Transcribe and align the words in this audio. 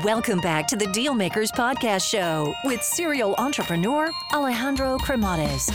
Welcome 0.00 0.40
back 0.40 0.66
to 0.68 0.76
the 0.76 0.86
Dealmakers 0.86 1.50
Podcast 1.50 2.08
Show 2.10 2.54
with 2.64 2.82
serial 2.82 3.34
entrepreneur 3.36 4.10
Alejandro 4.32 4.96
Cremades, 4.96 5.70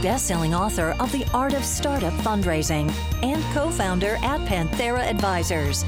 best-selling 0.00 0.54
author 0.54 0.94
of 1.00 1.10
The 1.10 1.26
Art 1.34 1.52
of 1.52 1.64
Startup 1.64 2.12
Fundraising 2.20 2.88
and 3.24 3.42
co-founder 3.52 4.18
at 4.22 4.40
Panthera 4.42 5.00
Advisors. 5.00 5.84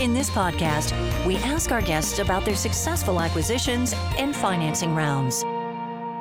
In 0.00 0.14
this 0.14 0.30
podcast, 0.30 0.94
we 1.26 1.36
ask 1.36 1.70
our 1.70 1.82
guests 1.82 2.18
about 2.18 2.46
their 2.46 2.56
successful 2.56 3.20
acquisitions 3.20 3.92
and 4.16 4.34
financing 4.34 4.94
rounds. 4.94 5.42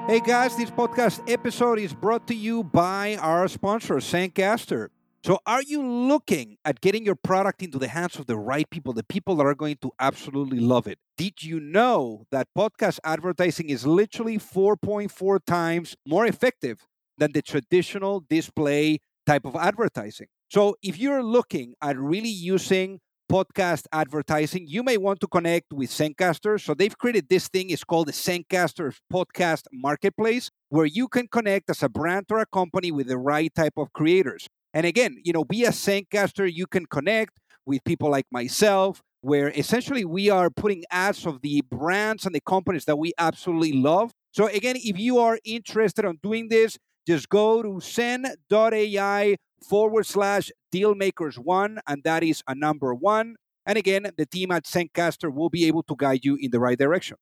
Hey 0.08 0.20
guys, 0.20 0.58
this 0.58 0.70
podcast 0.70 1.22
episode 1.32 1.80
is 1.80 1.94
brought 1.94 2.28
to 2.28 2.36
you 2.36 2.66
by 2.66 3.16
our 3.22 3.48
sponsor, 3.48 3.96
Zencastr. 3.96 4.90
So, 5.28 5.40
are 5.46 5.62
you 5.62 5.86
looking 5.86 6.56
at 6.64 6.80
getting 6.80 7.04
your 7.04 7.18
product 7.18 7.62
into 7.62 7.78
the 7.78 7.90
hands 7.90 8.18
of 8.18 8.28
the 8.28 8.38
right 8.38 8.66
people, 8.70 8.94
the 8.94 9.04
people 9.04 9.36
that 9.36 9.46
are 9.46 9.56
going 9.56 9.76
to 9.82 9.92
absolutely 10.00 10.62
love 10.62 10.88
it? 10.88 11.00
Did 11.18 11.44
you 11.44 11.60
know 11.60 12.24
that 12.32 12.48
podcast 12.58 13.00
advertising 13.04 13.70
is 13.70 13.86
literally 13.86 14.38
4.4 14.38 15.40
times 15.46 15.98
more 16.08 16.26
effective 16.26 16.88
than 17.18 17.34
the 17.34 17.42
traditional 17.42 18.24
display 18.30 19.00
type 19.26 19.44
of 19.44 19.58
advertising? 19.58 20.28
So, 20.50 20.78
if 20.82 20.98
you're 20.98 21.24
looking 21.24 21.74
at 21.82 22.00
really 22.00 22.30
using 22.30 23.02
podcast 23.30 23.84
advertising, 23.92 24.66
you 24.66 24.82
may 24.82 24.96
want 24.96 25.20
to 25.20 25.28
connect 25.28 25.74
with 25.74 25.90
Zencastr. 25.90 26.58
So 26.58 26.74
they've 26.74 26.98
created 26.98 27.28
this 27.28 27.50
thing, 27.50 27.70
it's 27.70 27.84
called 27.84 28.08
the 28.08 28.14
Zencastr 28.14 28.96
Podcast 29.12 29.64
Marketplace, 29.74 30.50
where 30.70 30.86
you 30.86 31.10
can 31.10 31.28
connect 31.28 31.70
as 31.70 31.84
a 31.84 31.90
brand 31.90 32.28
or 32.32 32.40
a 32.40 32.46
company 32.46 32.94
with 32.94 33.08
the 33.08 33.18
right 33.18 33.54
type 33.54 33.74
of 33.76 33.92
creators. 33.92 34.48
And 34.74 34.86
again, 34.86 35.18
you 35.24 35.34
know, 35.34 35.44
via 35.50 35.70
Zencastr, 35.70 36.52
you 36.52 36.68
can 36.68 36.86
connect 36.86 37.40
with 37.66 37.84
people 37.84 38.10
like 38.10 38.26
myself, 38.32 39.02
where 39.22 39.50
essentially 39.50 40.06
we 40.06 40.30
are 40.30 40.50
putting 40.50 40.84
ads 40.92 41.26
of 41.26 41.42
the 41.42 41.62
brands 41.70 42.26
and 42.26 42.34
the 42.36 42.42
companies 42.42 42.86
that 42.86 42.98
we 42.98 43.14
absolutely 43.18 43.74
love. 43.74 44.12
So 44.32 44.48
again, 44.48 44.76
if 44.78 45.00
you 45.00 45.18
are 45.20 45.40
interested 45.44 46.06
in 46.06 46.20
doing 46.22 46.50
this, 46.50 46.78
just 47.08 47.30
go 47.30 47.64
to 47.64 47.80
zen.ai 47.82 49.36
forward 49.68 50.06
slash 50.06 50.52
dealmakers 50.74 51.38
one, 51.38 51.80
and 51.88 52.04
that 52.04 52.24
is 52.24 52.44
a 52.48 52.54
number 52.54 52.94
one. 52.94 53.36
And 53.66 53.78
again, 53.78 54.12
the 54.18 54.26
team 54.26 54.52
at 54.52 54.66
Zencastr 54.66 55.34
will 55.34 55.50
be 55.50 55.66
able 55.66 55.84
to 55.84 55.96
guide 55.98 56.24
you 56.24 56.38
in 56.40 56.52
the 56.52 56.60
right 56.60 56.78
direction. 56.78 57.18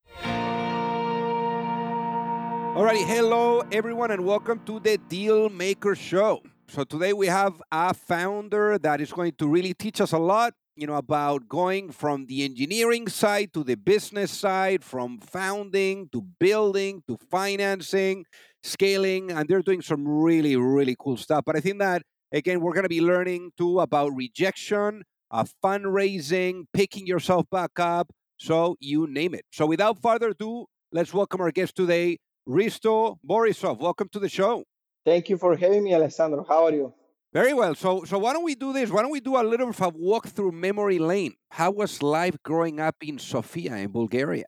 Alrighty, 2.75 3.05
hello 3.07 3.63
everyone, 3.71 4.11
and 4.11 4.25
welcome 4.25 4.59
to 4.65 4.79
the 4.79 4.97
Dealmaker 5.09 5.95
Show. 5.95 6.43
So 6.67 6.83
today 6.83 7.13
we 7.13 7.27
have 7.27 7.61
a 7.71 7.93
founder 7.93 8.77
that 8.79 8.99
is 8.99 9.11
going 9.11 9.33
to 9.37 9.47
really 9.47 9.73
teach 9.73 10.01
us 10.01 10.11
a 10.11 10.17
lot, 10.17 10.53
you 10.75 10.87
know, 10.87 10.95
about 10.95 11.47
going 11.47 11.91
from 11.91 12.25
the 12.25 12.43
engineering 12.43 13.07
side 13.07 13.53
to 13.53 13.63
the 13.63 13.75
business 13.75 14.31
side, 14.31 14.83
from 14.83 15.19
founding 15.19 16.09
to 16.11 16.21
building 16.39 17.03
to 17.07 17.17
financing, 17.29 18.25
scaling, 18.63 19.31
and 19.31 19.47
they're 19.47 19.61
doing 19.61 19.81
some 19.81 20.07
really, 20.07 20.55
really 20.55 20.95
cool 20.99 21.17
stuff. 21.17 21.43
But 21.45 21.55
I 21.55 21.59
think 21.59 21.79
that 21.79 22.01
again, 22.33 22.61
we're 22.61 22.73
going 22.73 22.83
to 22.83 22.89
be 22.89 23.01
learning 23.01 23.51
too 23.57 23.79
about 23.79 24.15
rejection, 24.15 25.03
uh, 25.31 25.45
fundraising, 25.63 26.63
picking 26.73 27.05
yourself 27.05 27.45
back 27.51 27.79
up. 27.79 28.09
So 28.37 28.75
you 28.79 29.07
name 29.07 29.33
it. 29.35 29.45
So 29.51 29.65
without 29.67 30.01
further 30.01 30.29
ado, 30.29 30.65
let's 30.91 31.13
welcome 31.13 31.41
our 31.41 31.51
guest 31.51 31.75
today, 31.75 32.17
Hristo 32.49 33.17
Borisov. 33.25 33.77
Welcome 33.79 34.09
to 34.11 34.19
the 34.19 34.29
show. 34.29 34.65
Thank 35.05 35.29
you 35.29 35.37
for 35.37 35.55
having 35.55 35.83
me, 35.83 35.93
Alessandro. 35.93 36.43
How 36.49 36.65
are 36.65 36.73
you? 36.73 36.91
Very 37.31 37.53
well. 37.53 37.75
So, 37.75 38.05
so 38.05 38.17
why 38.17 38.33
don't 38.33 38.43
we 38.43 38.55
do 38.55 38.73
this? 38.73 38.89
Why 38.89 39.01
don't 39.03 39.11
we 39.11 39.19
do 39.19 39.35
a 39.35 39.43
little 39.43 39.69
of 39.69 39.79
a 39.81 39.89
walk 39.89 40.27
through 40.27 40.53
memory 40.53 40.97
lane? 40.97 41.35
How 41.49 41.69
was 41.69 42.01
life 42.01 42.37
growing 42.43 42.79
up 42.79 42.95
in 43.01 43.19
Sofia, 43.19 43.75
in 43.75 43.91
Bulgaria? 43.91 44.45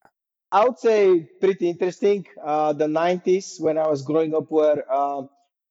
I 0.51 0.63
would 0.63 0.79
say 0.79 1.27
pretty 1.39 1.69
interesting. 1.69 2.25
Uh, 2.43 2.73
the 2.73 2.87
90s, 2.87 3.59
when 3.59 3.77
I 3.77 3.87
was 3.87 4.01
growing 4.01 4.33
up, 4.33 4.49
were 4.49 4.81
uh, 4.91 5.23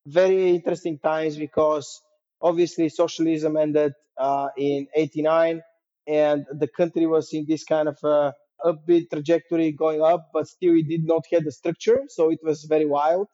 very 0.06 0.54
interesting 0.54 0.98
times 0.98 1.36
because 1.36 2.00
obviously 2.40 2.88
socialism 2.88 3.56
ended 3.56 3.94
uh, 4.18 4.48
in 4.56 4.86
89 4.94 5.62
and 6.06 6.46
the 6.52 6.68
country 6.68 7.06
was 7.06 7.32
in 7.32 7.46
this 7.48 7.64
kind 7.64 7.88
of 7.88 7.98
uh, 8.04 8.30
upbeat 8.64 9.10
trajectory 9.10 9.72
going 9.72 10.02
up, 10.02 10.28
but 10.32 10.46
still 10.46 10.76
it 10.76 10.86
did 10.86 11.04
not 11.04 11.24
have 11.32 11.44
the 11.44 11.50
structure. 11.50 12.02
So 12.08 12.30
it 12.30 12.38
was 12.42 12.64
very 12.64 12.86
wild, 12.86 13.26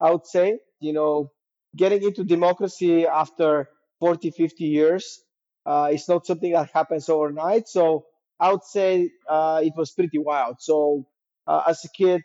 I 0.00 0.12
would 0.12 0.26
say. 0.26 0.58
You 0.82 0.92
know, 0.92 1.32
getting 1.76 2.02
into 2.02 2.24
democracy 2.24 3.06
after 3.06 3.68
40, 4.00 4.30
50 4.30 4.64
years 4.64 5.22
uh, 5.66 5.90
is 5.92 6.08
not 6.08 6.26
something 6.26 6.52
that 6.52 6.70
happens 6.72 7.08
overnight. 7.08 7.68
So 7.68 8.06
I 8.40 8.52
would 8.52 8.64
say 8.64 9.10
uh, 9.28 9.60
it 9.64 9.74
was 9.76 9.92
pretty 9.92 10.18
wild. 10.18 10.56
So 10.60 11.06
uh, 11.46 11.62
as 11.68 11.84
a 11.84 11.88
kid, 11.90 12.22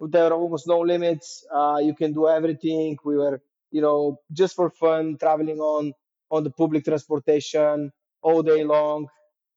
there 0.00 0.24
were 0.24 0.34
almost 0.36 0.66
no 0.66 0.80
limits. 0.80 1.44
Uh, 1.54 1.80
you 1.82 1.94
can 1.94 2.12
do 2.12 2.28
everything. 2.28 2.96
We 3.04 3.16
were, 3.16 3.40
you 3.70 3.80
know, 3.80 4.18
just 4.32 4.56
for 4.56 4.70
fun, 4.70 5.16
traveling 5.18 5.58
on 5.60 5.92
on 6.30 6.44
the 6.44 6.50
public 6.50 6.84
transportation 6.84 7.92
all 8.22 8.42
day 8.42 8.64
long, 8.64 9.06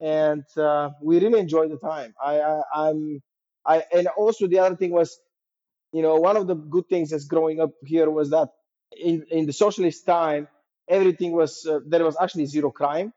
and 0.01 0.44
uh, 0.57 0.89
we 1.01 1.19
really 1.19 1.39
enjoyed 1.39 1.72
the 1.72 1.78
time. 1.78 2.13
I, 2.23 2.39
I 2.41 2.61
I'm 2.75 3.22
I 3.66 3.84
and 3.94 4.07
also 4.17 4.47
the 4.47 4.59
other 4.59 4.75
thing 4.75 4.91
was, 4.91 5.19
you 5.95 6.01
know, 6.01 6.16
one 6.16 6.35
of 6.35 6.45
the 6.45 6.56
good 6.56 6.88
things 6.89 7.11
that's 7.11 7.23
growing 7.23 7.61
up 7.61 7.72
here 7.85 8.09
was 8.09 8.29
that 8.31 8.50
in 9.09 9.25
in 9.31 9.45
the 9.45 9.53
socialist 9.53 10.06
time, 10.06 10.50
everything 10.97 11.31
was 11.31 11.66
uh, 11.66 11.79
there 11.88 12.03
was 12.03 12.17
actually 12.19 12.47
zero 12.47 12.69
crime. 12.69 13.13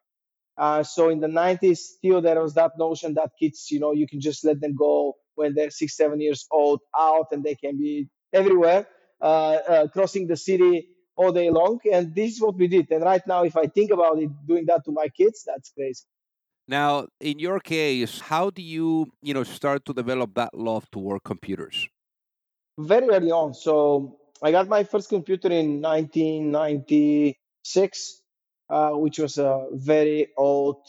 Uh, 0.57 0.83
so 0.83 1.09
in 1.09 1.19
the 1.21 1.27
90s, 1.29 1.79
still 1.79 2.21
there 2.21 2.41
was 2.41 2.55
that 2.55 2.73
notion 2.79 3.15
that 3.15 3.31
kids, 3.41 3.69
you 3.71 3.81
know, 3.81 3.93
you 3.93 4.07
can 4.07 4.21
just 4.21 4.45
let 4.45 4.61
them 4.61 4.75
go 4.77 5.15
when 5.35 5.55
they're 5.55 5.71
six, 5.71 5.97
seven 5.97 6.21
years 6.21 6.47
old 6.51 6.81
out 6.97 7.27
and 7.33 7.43
they 7.45 7.55
can 7.55 7.79
be 7.79 8.09
everywhere, 8.33 8.87
uh, 9.21 9.59
uh, 9.73 9.87
crossing 9.89 10.27
the 10.27 10.37
city 10.37 10.89
all 11.17 11.33
day 11.33 11.51
long. 11.51 11.79
And 11.93 12.13
this 12.15 12.35
is 12.35 12.41
what 12.41 12.57
we 12.57 12.67
did. 12.67 12.91
And 12.91 13.03
right 13.05 13.25
now, 13.27 13.45
if 13.45 13.57
I 13.57 13.67
think 13.67 13.93
about 13.93 14.19
it, 14.23 14.31
doing 14.47 14.67
that 14.67 14.85
to 14.87 14.93
my 14.93 15.09
kids, 15.09 15.45
that's 15.47 15.71
crazy. 15.71 16.05
Now, 16.67 17.07
in 17.21 17.39
your 17.39 17.61
case, 17.61 18.21
how 18.21 18.51
do 18.51 18.63
you, 18.63 19.07
you 19.23 19.35
know, 19.35 19.45
start 19.45 19.85
to 19.87 19.93
develop 19.93 20.35
that 20.35 20.53
love 20.55 20.91
toward 20.91 21.23
computers? 21.23 21.89
Very 22.79 23.09
early 23.09 23.31
on. 23.33 23.55
So 23.55 24.19
I 24.43 24.51
got 24.53 24.69
my 24.69 24.85
first 24.85 25.09
computer 25.09 25.49
in 25.51 25.81
1996, 25.83 28.23
uh, 28.71 28.91
which 28.93 29.19
was 29.19 29.39
a 29.39 29.67
very 29.73 30.29
old 30.37 30.83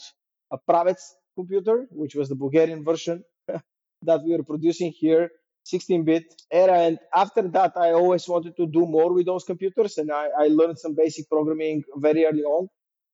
a 0.52 0.58
Pravetz 0.58 1.02
computer, 1.34 1.86
which 1.90 2.14
was 2.14 2.28
the 2.28 2.34
Bulgarian 2.36 2.84
version 2.84 3.24
that 4.02 4.22
we 4.24 4.36
were 4.36 4.44
producing 4.44 4.92
here, 4.92 5.30
16-bit 5.66 6.24
era. 6.52 6.78
And 6.78 6.98
after 7.14 7.42
that, 7.48 7.72
I 7.76 7.90
always 7.92 8.28
wanted 8.28 8.56
to 8.56 8.66
do 8.66 8.86
more 8.86 9.12
with 9.12 9.26
those 9.26 9.44
computers, 9.44 9.98
and 9.98 10.10
I, 10.12 10.28
I 10.38 10.46
learned 10.48 10.78
some 10.78 10.94
basic 10.94 11.28
programming 11.28 11.82
very 11.96 12.24
early 12.24 12.42
on. 12.42 12.68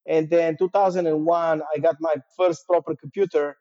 And 0.06 0.30
then 0.30 0.56
2001, 0.58 1.62
I 1.74 1.78
got 1.80 1.96
my 2.00 2.14
first 2.36 2.66
proper 2.66 2.94
computer, 2.94 3.56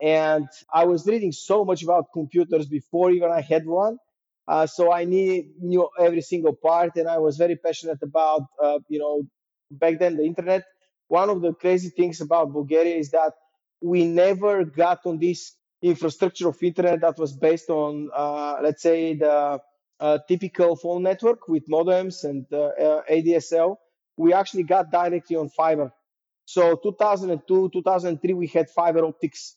and 0.00 0.46
I 0.72 0.84
was 0.86 1.06
reading 1.06 1.32
so 1.32 1.64
much 1.64 1.82
about 1.82 2.06
computers 2.12 2.66
before 2.66 3.10
even 3.10 3.30
I 3.30 3.42
had 3.42 3.66
one. 3.66 3.98
Uh, 4.50 4.66
so 4.66 4.92
I 4.92 5.04
need, 5.04 5.52
knew 5.60 5.88
every 5.96 6.22
single 6.22 6.56
part, 6.56 6.96
and 6.96 7.06
I 7.06 7.18
was 7.18 7.36
very 7.36 7.54
passionate 7.54 8.02
about, 8.02 8.42
uh, 8.60 8.80
you 8.88 8.98
know, 8.98 9.22
back 9.70 10.00
then 10.00 10.16
the 10.16 10.24
internet. 10.24 10.64
One 11.06 11.30
of 11.30 11.40
the 11.40 11.54
crazy 11.54 11.90
things 11.90 12.20
about 12.20 12.52
Bulgaria 12.52 12.96
is 12.96 13.12
that 13.12 13.32
we 13.80 14.04
never 14.06 14.64
got 14.64 15.06
on 15.06 15.20
this 15.20 15.54
infrastructure 15.82 16.48
of 16.48 16.60
internet 16.64 17.00
that 17.02 17.16
was 17.16 17.32
based 17.32 17.70
on, 17.70 18.10
uh, 18.12 18.56
let's 18.60 18.82
say, 18.82 19.14
the 19.14 19.60
uh, 20.00 20.18
typical 20.26 20.74
phone 20.74 21.04
network 21.04 21.46
with 21.46 21.68
modems 21.68 22.24
and 22.24 22.44
uh, 22.52 22.72
uh 22.86 23.02
ADSL. 23.08 23.76
We 24.16 24.32
actually 24.32 24.64
got 24.64 24.90
directly 24.90 25.36
on 25.36 25.48
fiber. 25.50 25.92
So 26.44 26.74
2002, 26.74 27.70
2003, 27.72 28.34
we 28.34 28.48
had 28.48 28.68
fiber 28.68 29.04
optics 29.04 29.56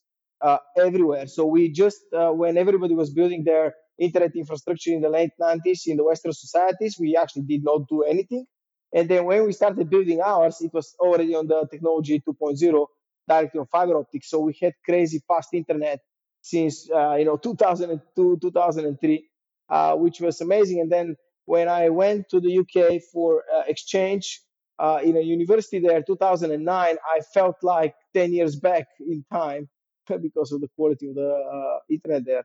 everywhere. 0.77 1.25
So 1.25 1.46
we 1.47 1.72
just, 1.72 2.01
when 2.11 2.57
everybody 2.57 2.93
was 2.93 3.09
building 3.09 3.43
their 3.43 3.73
internet 3.99 4.35
infrastructure 4.35 4.91
in 4.91 5.01
the 5.01 5.09
late 5.09 5.31
90s 5.40 5.87
in 5.87 5.97
the 5.97 6.03
Western 6.03 6.34
societies, 6.34 6.97
we 6.99 7.16
actually 7.16 7.43
did 7.43 7.63
not 7.63 7.87
do 7.90 8.03
anything. 8.03 8.45
And 8.93 9.09
then 9.09 9.25
when 9.25 9.45
we 9.45 9.53
started 9.53 9.90
building 9.90 10.22
ours, 10.22 10.61
it 10.61 10.72
was 10.73 10.95
already 10.99 11.35
on 11.35 11.47
the 11.47 11.67
technology 11.72 12.22
2.0 12.28 12.85
directly 13.28 13.59
on 13.59 13.67
fiber 13.67 13.97
optics. 13.97 14.29
So 14.29 14.40
we 14.41 14.55
had 14.61 14.73
crazy 14.85 15.22
fast 15.28 15.53
internet 15.53 15.99
since 16.41 16.90
uh, 16.91 17.16
you 17.16 17.25
know 17.25 17.37
2002 17.37 18.37
2003 18.41 19.29
uh, 19.69 19.96
which 19.96 20.19
was 20.19 20.41
amazing 20.41 20.81
and 20.81 20.91
then 20.91 21.16
when 21.46 21.69
i 21.69 21.89
went 21.89 22.28
to 22.29 22.39
the 22.41 22.59
uk 22.59 23.01
for 23.13 23.43
uh, 23.55 23.63
exchange 23.67 24.41
uh, 24.79 24.99
in 25.03 25.16
a 25.16 25.22
university 25.22 25.79
there 25.79 26.03
2009 26.03 26.97
i 27.16 27.19
felt 27.34 27.55
like 27.63 27.96
10 28.13 28.34
years 28.34 28.57
back 28.57 28.87
in 28.99 29.23
time 29.31 29.69
because 30.22 30.51
of 30.51 30.59
the 30.59 30.67
quality 30.75 31.07
of 31.07 31.16
the 31.16 31.29
uh, 31.31 31.79
internet 31.89 32.25
there 32.25 32.43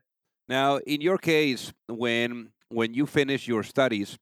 now 0.49 0.77
in 0.87 1.01
your 1.01 1.17
case 1.17 1.73
when 1.87 2.49
when 2.69 2.93
you 2.93 3.05
finished 3.05 3.47
your 3.47 3.63
studies 3.63 4.17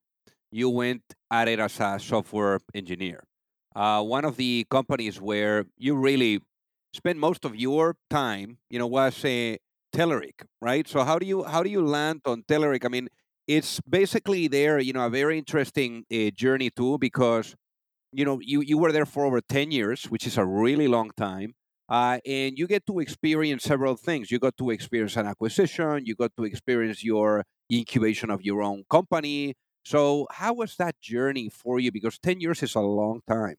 you 0.52 0.70
went 0.70 1.04
at 1.32 1.48
it 1.48 1.60
as 1.60 1.80
a 1.80 2.00
software 2.00 2.60
engineer 2.76 3.24
uh, 3.76 4.04
one 4.04 4.26
of 4.26 4.38
the 4.38 4.66
companies 4.70 5.22
where 5.22 5.66
you 5.78 5.96
really 5.96 6.42
spent 6.94 7.20
most 7.20 7.46
of 7.46 7.56
your 7.56 7.96
time, 8.10 8.58
you 8.70 8.80
know, 8.80 8.88
was 8.88 9.24
uh, 9.24 9.56
Telerik, 9.96 10.44
right? 10.62 10.88
So 10.88 11.04
how 11.04 11.20
do 11.20 11.26
you 11.26 11.44
how 11.44 11.64
do 11.64 11.70
you 11.70 11.86
land 11.86 12.22
on 12.26 12.44
Telerik? 12.44 12.86
I 12.86 12.90
mean, 12.90 13.10
it's 13.48 13.80
basically 13.82 14.48
there, 14.48 14.80
you 14.80 14.94
know, 14.94 15.06
a 15.06 15.10
very 15.10 15.38
interesting 15.38 16.06
uh, 16.14 16.32
journey 16.36 16.70
too, 16.72 16.98
because 17.00 17.56
you 18.12 18.26
know 18.26 18.40
you 18.42 18.62
you 18.62 18.78
were 18.78 18.92
there 18.92 19.06
for 19.06 19.26
over 19.26 19.42
ten 19.42 19.72
years, 19.72 20.06
which 20.06 20.28
is 20.28 20.38
a 20.38 20.46
really 20.46 20.88
long 20.88 21.12
time. 21.18 21.56
Uh, 21.90 22.20
and 22.26 22.58
you 22.58 22.68
get 22.68 22.86
to 22.86 23.00
experience 23.00 23.64
several 23.64 23.96
things. 23.96 24.30
You 24.30 24.40
got 24.40 24.58
to 24.58 24.70
experience 24.72 25.16
an 25.16 25.26
acquisition. 25.26 26.06
You 26.06 26.16
got 26.16 26.36
to 26.38 26.44
experience 26.44 27.04
your 27.04 27.46
incubation 27.72 28.30
of 28.30 28.42
your 28.42 28.62
own 28.62 28.84
company. 28.90 29.56
So, 29.86 30.28
how 30.32 30.54
was 30.54 30.76
that 30.78 31.00
journey 31.00 31.50
for 31.50 31.80
you? 31.80 31.92
Because 31.94 32.20
10 32.20 32.42
years 32.42 32.62
is 32.62 32.76
a 32.76 32.82
long 32.82 33.22
time. 33.28 33.56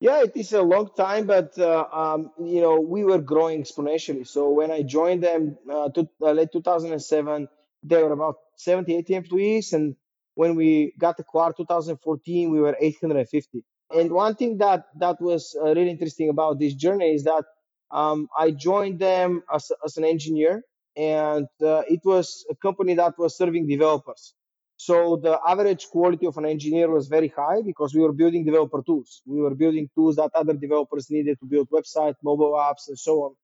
Yeah, 0.00 0.22
it 0.22 0.36
is 0.36 0.52
a 0.52 0.62
long 0.62 0.90
time, 0.96 1.26
but 1.26 1.56
uh, 1.58 1.86
um, 1.92 2.30
you 2.38 2.60
know 2.60 2.80
we 2.80 3.04
were 3.04 3.20
growing 3.20 3.62
exponentially. 3.62 4.26
So 4.26 4.50
when 4.50 4.70
I 4.70 4.82
joined 4.82 5.22
them, 5.22 5.56
uh, 5.70 5.88
to, 5.90 6.08
uh, 6.20 6.32
late 6.32 6.50
2007, 6.52 7.48
there 7.82 8.04
were 8.04 8.12
about 8.12 8.36
70, 8.56 8.96
80 8.96 9.14
employees, 9.14 9.72
and 9.72 9.96
when 10.34 10.56
we 10.56 10.92
got 10.98 11.20
acquired 11.20 11.56
2014, 11.56 12.50
we 12.50 12.60
were 12.60 12.76
850. 12.78 13.64
And 13.92 14.10
one 14.10 14.34
thing 14.34 14.58
that 14.58 14.86
that 14.98 15.20
was 15.20 15.56
uh, 15.60 15.74
really 15.74 15.90
interesting 15.90 16.28
about 16.28 16.58
this 16.58 16.74
journey 16.74 17.14
is 17.14 17.24
that 17.24 17.44
um, 17.90 18.28
I 18.36 18.50
joined 18.50 18.98
them 18.98 19.42
as, 19.52 19.70
as 19.84 19.96
an 19.96 20.04
engineer, 20.04 20.62
and 20.96 21.46
uh, 21.62 21.82
it 21.88 22.00
was 22.04 22.44
a 22.50 22.56
company 22.56 22.94
that 22.94 23.18
was 23.18 23.36
serving 23.36 23.66
developers. 23.68 24.34
So 24.76 25.16
the 25.16 25.38
average 25.46 25.86
quality 25.88 26.26
of 26.26 26.36
an 26.36 26.46
engineer 26.46 26.90
was 26.90 27.06
very 27.08 27.28
high 27.28 27.62
because 27.64 27.94
we 27.94 28.00
were 28.00 28.12
building 28.12 28.44
developer 28.44 28.82
tools. 28.82 29.22
We 29.24 29.40
were 29.40 29.54
building 29.54 29.88
tools 29.94 30.16
that 30.16 30.30
other 30.34 30.54
developers 30.54 31.10
needed 31.10 31.38
to 31.40 31.46
build 31.46 31.68
website, 31.70 32.14
mobile 32.22 32.52
apps, 32.54 32.88
and 32.88 32.98
so 32.98 33.12
on. 33.24 33.34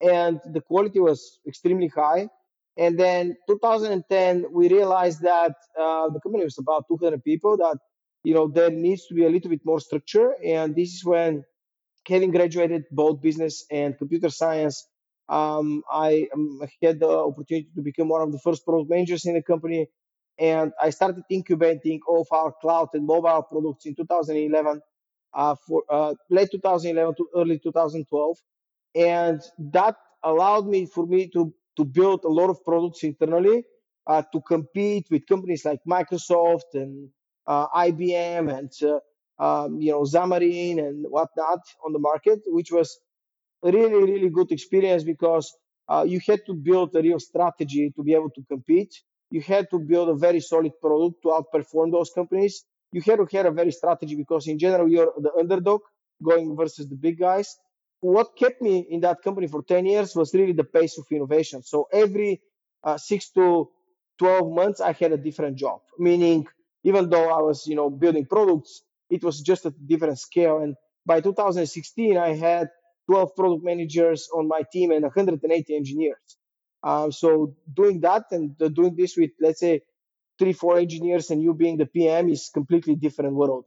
And 0.00 0.40
the 0.52 0.60
quality 0.60 1.00
was 1.00 1.40
extremely 1.46 1.88
high. 1.88 2.28
And 2.76 2.96
then 2.98 3.36
2010, 3.48 4.46
we 4.52 4.68
realized 4.68 5.22
that 5.22 5.56
uh, 5.78 6.10
the 6.10 6.20
company 6.20 6.44
was 6.44 6.58
about 6.58 6.84
200 6.86 7.24
people. 7.24 7.56
That 7.56 7.78
you 8.24 8.34
know 8.34 8.48
there 8.48 8.70
needs 8.70 9.06
to 9.06 9.14
be 9.14 9.24
a 9.24 9.30
little 9.30 9.50
bit 9.50 9.64
more 9.64 9.80
structure. 9.80 10.34
And 10.44 10.74
this 10.74 10.94
is 10.94 11.04
when, 11.04 11.44
having 12.06 12.30
graduated 12.30 12.84
both 12.90 13.20
business 13.20 13.64
and 13.70 13.96
computer 13.96 14.30
science, 14.30 14.86
um, 15.28 15.82
I 15.90 16.28
um, 16.34 16.60
had 16.82 17.00
the 17.00 17.08
opportunity 17.08 17.68
to 17.74 17.82
become 17.82 18.08
one 18.08 18.22
of 18.22 18.32
the 18.32 18.38
first 18.38 18.64
product 18.64 18.90
managers 18.90 19.26
in 19.26 19.34
the 19.34 19.42
company 19.42 19.88
and 20.38 20.72
I 20.80 20.90
started 20.90 21.24
incubating 21.30 22.00
all 22.06 22.20
of 22.20 22.28
our 22.30 22.52
cloud 22.60 22.90
and 22.94 23.06
mobile 23.06 23.42
products 23.42 23.86
in 23.86 23.94
2011, 23.94 24.80
uh, 25.34 25.56
for 25.66 25.82
uh, 25.90 26.14
late 26.30 26.50
2011 26.52 27.14
to 27.16 27.28
early 27.36 27.58
2012, 27.58 28.36
and 28.94 29.40
that 29.58 29.96
allowed 30.22 30.66
me 30.66 30.86
for 30.86 31.06
me 31.06 31.28
to 31.28 31.52
to 31.76 31.84
build 31.84 32.24
a 32.24 32.28
lot 32.28 32.50
of 32.50 32.64
products 32.64 33.04
internally 33.04 33.62
uh, 34.08 34.22
to 34.32 34.40
compete 34.40 35.06
with 35.10 35.24
companies 35.26 35.64
like 35.64 35.78
Microsoft 35.88 36.74
and 36.74 37.08
IBM 37.48 38.44
and 38.58 38.72
uh, 38.82 38.98
um, 39.44 39.80
you 39.80 39.92
know 39.92 40.02
Xamarin 40.02 40.78
and 40.78 41.06
whatnot 41.08 41.60
on 41.84 41.92
the 41.92 41.98
market, 41.98 42.40
which 42.46 42.70
was 42.70 42.98
really 43.62 44.02
really 44.12 44.30
good 44.30 44.50
experience 44.52 45.04
because 45.04 45.56
uh, 45.88 46.04
you 46.06 46.20
had 46.26 46.40
to 46.46 46.54
build 46.54 46.94
a 46.94 47.02
real 47.02 47.20
strategy 47.20 47.92
to 47.96 48.02
be 48.02 48.14
able 48.14 48.30
to 48.30 48.42
compete 48.48 48.94
you 49.30 49.40
had 49.42 49.68
to 49.70 49.78
build 49.78 50.08
a 50.08 50.14
very 50.14 50.40
solid 50.40 50.72
product 50.80 51.22
to 51.22 51.28
outperform 51.28 51.92
those 51.92 52.10
companies. 52.14 52.64
You 52.92 53.02
had 53.02 53.16
to 53.16 53.26
have 53.36 53.46
a 53.46 53.50
very 53.50 53.72
strategy 53.72 54.14
because 54.14 54.46
in 54.48 54.58
general 54.58 54.88
you're 54.88 55.12
the 55.18 55.32
underdog 55.38 55.82
going 56.22 56.56
versus 56.56 56.88
the 56.88 56.96
big 56.96 57.18
guys. 57.18 57.56
What 58.00 58.36
kept 58.36 58.62
me 58.62 58.86
in 58.88 59.00
that 59.00 59.22
company 59.22 59.48
for 59.48 59.62
10 59.62 59.84
years 59.86 60.14
was 60.14 60.32
really 60.32 60.52
the 60.52 60.64
pace 60.64 60.98
of 60.98 61.04
innovation. 61.10 61.62
So 61.62 61.88
every 61.92 62.40
uh, 62.82 62.96
six 62.96 63.30
to 63.32 63.68
12 64.18 64.52
months, 64.52 64.80
I 64.80 64.92
had 64.92 65.12
a 65.12 65.16
different 65.16 65.58
job, 65.58 65.80
meaning 65.98 66.46
even 66.84 67.08
though 67.10 67.30
I 67.30 67.40
was, 67.42 67.66
you 67.66 67.76
know, 67.76 67.90
building 67.90 68.26
products, 68.26 68.82
it 69.10 69.24
was 69.24 69.40
just 69.40 69.66
a 69.66 69.70
different 69.70 70.18
scale. 70.18 70.58
And 70.58 70.76
by 71.06 71.20
2016, 71.20 72.16
I 72.16 72.34
had 72.34 72.68
12 73.08 73.34
product 73.36 73.64
managers 73.64 74.28
on 74.34 74.48
my 74.48 74.62
team 74.72 74.90
and 74.90 75.02
180 75.02 75.74
engineers. 75.74 76.36
Um, 76.82 77.10
so 77.10 77.56
doing 77.72 78.00
that 78.00 78.24
and 78.30 78.56
doing 78.56 78.94
this 78.96 79.16
with 79.16 79.30
let's 79.40 79.60
say 79.60 79.82
three, 80.38 80.52
four 80.52 80.78
engineers 80.78 81.30
and 81.30 81.42
you 81.42 81.54
being 81.54 81.76
the 81.76 81.86
PM 81.86 82.28
is 82.28 82.50
completely 82.52 82.94
different 82.94 83.34
world. 83.34 83.64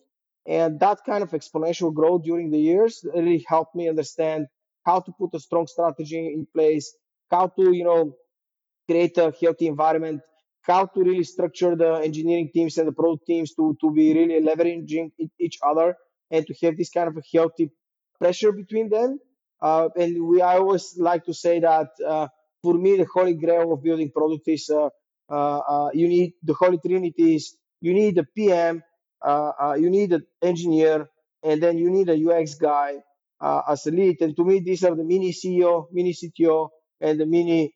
And 0.47 0.79
that 0.79 0.99
kind 1.05 1.21
of 1.23 1.31
exponential 1.31 1.93
growth 1.93 2.23
during 2.23 2.49
the 2.49 2.57
years 2.57 3.05
really 3.13 3.43
helped 3.47 3.75
me 3.75 3.89
understand 3.89 4.47
how 4.85 4.99
to 5.01 5.11
put 5.11 5.33
a 5.33 5.39
strong 5.39 5.67
strategy 5.67 6.33
in 6.33 6.47
place, 6.53 6.95
how 7.29 7.47
to, 7.47 7.71
you 7.71 7.83
know, 7.83 8.15
create 8.89 9.17
a 9.17 9.33
healthy 9.39 9.67
environment, 9.67 10.21
how 10.61 10.85
to 10.85 11.03
really 11.03 11.23
structure 11.23 11.75
the 11.75 11.93
engineering 11.95 12.49
teams 12.53 12.77
and 12.77 12.87
the 12.87 12.91
product 12.91 13.25
teams 13.25 13.53
to, 13.55 13.75
to 13.81 13.91
be 13.91 14.13
really 14.13 14.41
leveraging 14.41 15.11
each 15.39 15.57
other 15.65 15.95
and 16.29 16.45
to 16.47 16.53
have 16.61 16.77
this 16.77 16.89
kind 16.89 17.07
of 17.07 17.17
a 17.17 17.21
healthy 17.33 17.71
pressure 18.19 18.51
between 18.51 18.89
them. 18.89 19.19
Uh, 19.61 19.89
and 19.95 20.27
we 20.27 20.41
I 20.41 20.57
always 20.57 20.95
like 20.97 21.25
to 21.25 21.33
say 21.33 21.59
that 21.59 21.89
uh, 22.07 22.27
for 22.63 22.73
me, 22.73 22.97
the 22.97 23.07
holy 23.11 23.33
grail 23.33 23.73
of 23.73 23.83
building 23.83 24.11
product 24.11 24.47
is 24.47 24.69
uh, 24.69 24.89
uh, 25.29 25.59
uh, 25.59 25.89
you 25.93 26.07
need 26.07 26.33
the 26.43 26.53
holy 26.53 26.77
trinity 26.77 27.35
is 27.35 27.55
you 27.79 27.93
need 27.93 28.17
a 28.17 28.23
PM, 28.23 28.83
you 29.77 29.89
need 29.89 30.13
an 30.13 30.25
engineer, 30.41 31.09
and 31.43 31.61
then 31.61 31.77
you 31.77 31.89
need 31.89 32.09
a 32.09 32.17
UX 32.29 32.55
guy 32.55 32.97
as 33.41 33.85
a 33.87 33.91
lead. 33.91 34.21
And 34.21 34.35
to 34.35 34.43
me, 34.43 34.59
these 34.59 34.83
are 34.83 34.95
the 34.95 35.03
mini 35.03 35.31
CEO, 35.31 35.87
mini 35.91 36.13
CTO, 36.13 36.69
and 36.99 37.19
the 37.19 37.25
mini 37.25 37.73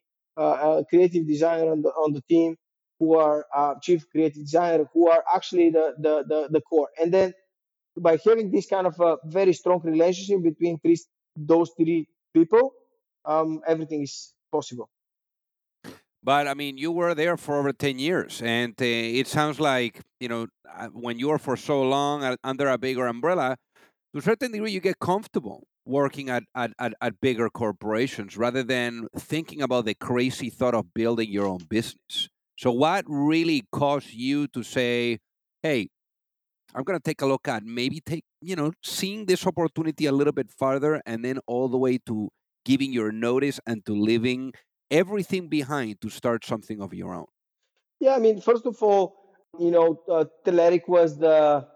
creative 0.88 1.26
designer 1.26 1.72
on 1.72 1.82
the 1.82 1.88
on 1.90 2.12
the 2.12 2.22
team 2.28 2.56
who 2.98 3.16
are 3.16 3.46
uh, 3.54 3.74
chief 3.82 4.08
creative 4.10 4.42
designer, 4.42 4.84
who 4.92 5.08
are 5.10 5.22
actually 5.34 5.70
the, 5.70 5.94
the, 5.98 6.24
the, 6.26 6.48
the, 6.50 6.60
core. 6.60 6.88
And 7.00 7.12
then 7.12 7.34
by 7.96 8.18
having 8.24 8.50
this 8.50 8.66
kind 8.66 8.86
of 8.86 8.98
a 9.00 9.16
very 9.24 9.52
strong 9.52 9.80
relationship 9.82 10.42
between 10.42 10.78
three, 10.78 10.98
those 11.36 11.70
three 11.76 12.08
people, 12.34 12.72
um, 13.24 13.60
everything 13.66 14.02
is 14.02 14.32
possible. 14.50 14.88
But 16.22 16.48
I 16.48 16.54
mean, 16.54 16.76
you 16.76 16.90
were 16.90 17.14
there 17.14 17.36
for 17.36 17.56
over 17.56 17.72
10 17.72 17.98
years, 17.98 18.42
and 18.44 18.72
uh, 18.80 18.84
it 18.84 19.28
sounds 19.28 19.60
like, 19.60 20.00
you 20.18 20.28
know, 20.28 20.48
uh, 20.76 20.88
when 20.88 21.18
you 21.18 21.30
are 21.30 21.38
for 21.38 21.56
so 21.56 21.82
long 21.82 22.36
under 22.42 22.68
a 22.68 22.78
bigger 22.78 23.06
umbrella, 23.06 23.56
to 24.12 24.18
a 24.18 24.22
certain 24.22 24.50
degree, 24.50 24.72
you 24.72 24.80
get 24.80 24.98
comfortable 24.98 25.68
working 25.84 26.28
at, 26.28 26.42
at, 26.54 26.72
at, 26.80 26.94
at 27.00 27.20
bigger 27.20 27.48
corporations 27.48 28.36
rather 28.36 28.64
than 28.64 29.06
thinking 29.16 29.62
about 29.62 29.84
the 29.84 29.94
crazy 29.94 30.50
thought 30.50 30.74
of 30.74 30.92
building 30.94 31.30
your 31.30 31.46
own 31.46 31.60
business. 31.68 32.28
So, 32.56 32.72
what 32.72 33.04
really 33.06 33.64
caused 33.70 34.12
you 34.12 34.48
to 34.48 34.62
say, 34.62 35.18
hey, 35.62 35.88
I'm 36.74 36.84
going 36.84 36.98
to 36.98 37.02
take 37.02 37.22
a 37.22 37.26
look 37.26 37.48
at 37.48 37.64
maybe 37.64 38.00
take, 38.00 38.24
you 38.40 38.56
know, 38.56 38.72
seeing 38.82 39.26
this 39.26 39.46
opportunity 39.46 40.06
a 40.06 40.12
little 40.12 40.32
bit 40.32 40.50
farther 40.50 41.02
and 41.06 41.24
then 41.24 41.38
all 41.46 41.68
the 41.68 41.78
way 41.78 41.98
to 42.06 42.30
giving 42.64 42.92
your 42.92 43.12
notice 43.12 43.60
and 43.66 43.84
to 43.86 43.92
leaving 43.94 44.52
everything 44.90 45.48
behind 45.48 46.00
to 46.00 46.10
start 46.10 46.44
something 46.44 46.80
of 46.80 46.92
your 46.92 47.14
own? 47.14 47.26
Yeah, 48.00 48.14
I 48.14 48.18
mean, 48.18 48.40
first 48.40 48.66
of 48.66 48.82
all, 48.82 49.16
you 49.58 49.70
know, 49.70 50.00
uh, 50.10 50.24
Telerik 50.44 50.88
was 50.88 51.18
the, 51.18 51.66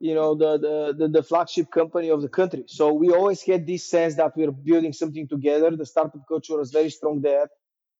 you 0.00 0.14
know, 0.14 0.34
the, 0.34 0.58
the, 0.58 0.94
the 0.98 1.08
the 1.08 1.22
flagship 1.22 1.70
company 1.70 2.10
of 2.10 2.20
the 2.20 2.28
country. 2.28 2.64
So 2.66 2.92
we 2.92 3.10
always 3.10 3.42
had 3.42 3.66
this 3.66 3.88
sense 3.88 4.16
that 4.16 4.36
we 4.36 4.44
are 4.44 4.52
building 4.52 4.92
something 4.92 5.26
together. 5.28 5.74
The 5.74 5.86
startup 5.86 6.26
culture 6.28 6.56
was 6.58 6.70
very 6.70 6.90
strong 6.90 7.20
there. 7.22 7.48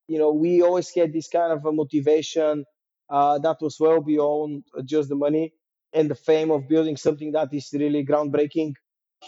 You 0.09 0.18
know, 0.18 0.32
we 0.32 0.62
always 0.62 0.92
had 0.94 1.12
this 1.12 1.28
kind 1.28 1.52
of 1.52 1.64
a 1.64 1.73
motivation 1.73 2.64
uh, 3.11 3.38
that 3.38 3.59
was 3.61 3.76
well 3.78 4.00
beyond 4.00 4.64
just 4.85 5.09
the 5.09 5.14
money 5.14 5.52
and 5.92 6.11
the 6.11 6.14
fame 6.14 6.50
of 6.50 6.68
building 6.68 6.97
something 6.97 7.32
that 7.32 7.52
is 7.52 7.71
really 7.73 8.04
groundbreaking. 8.04 8.75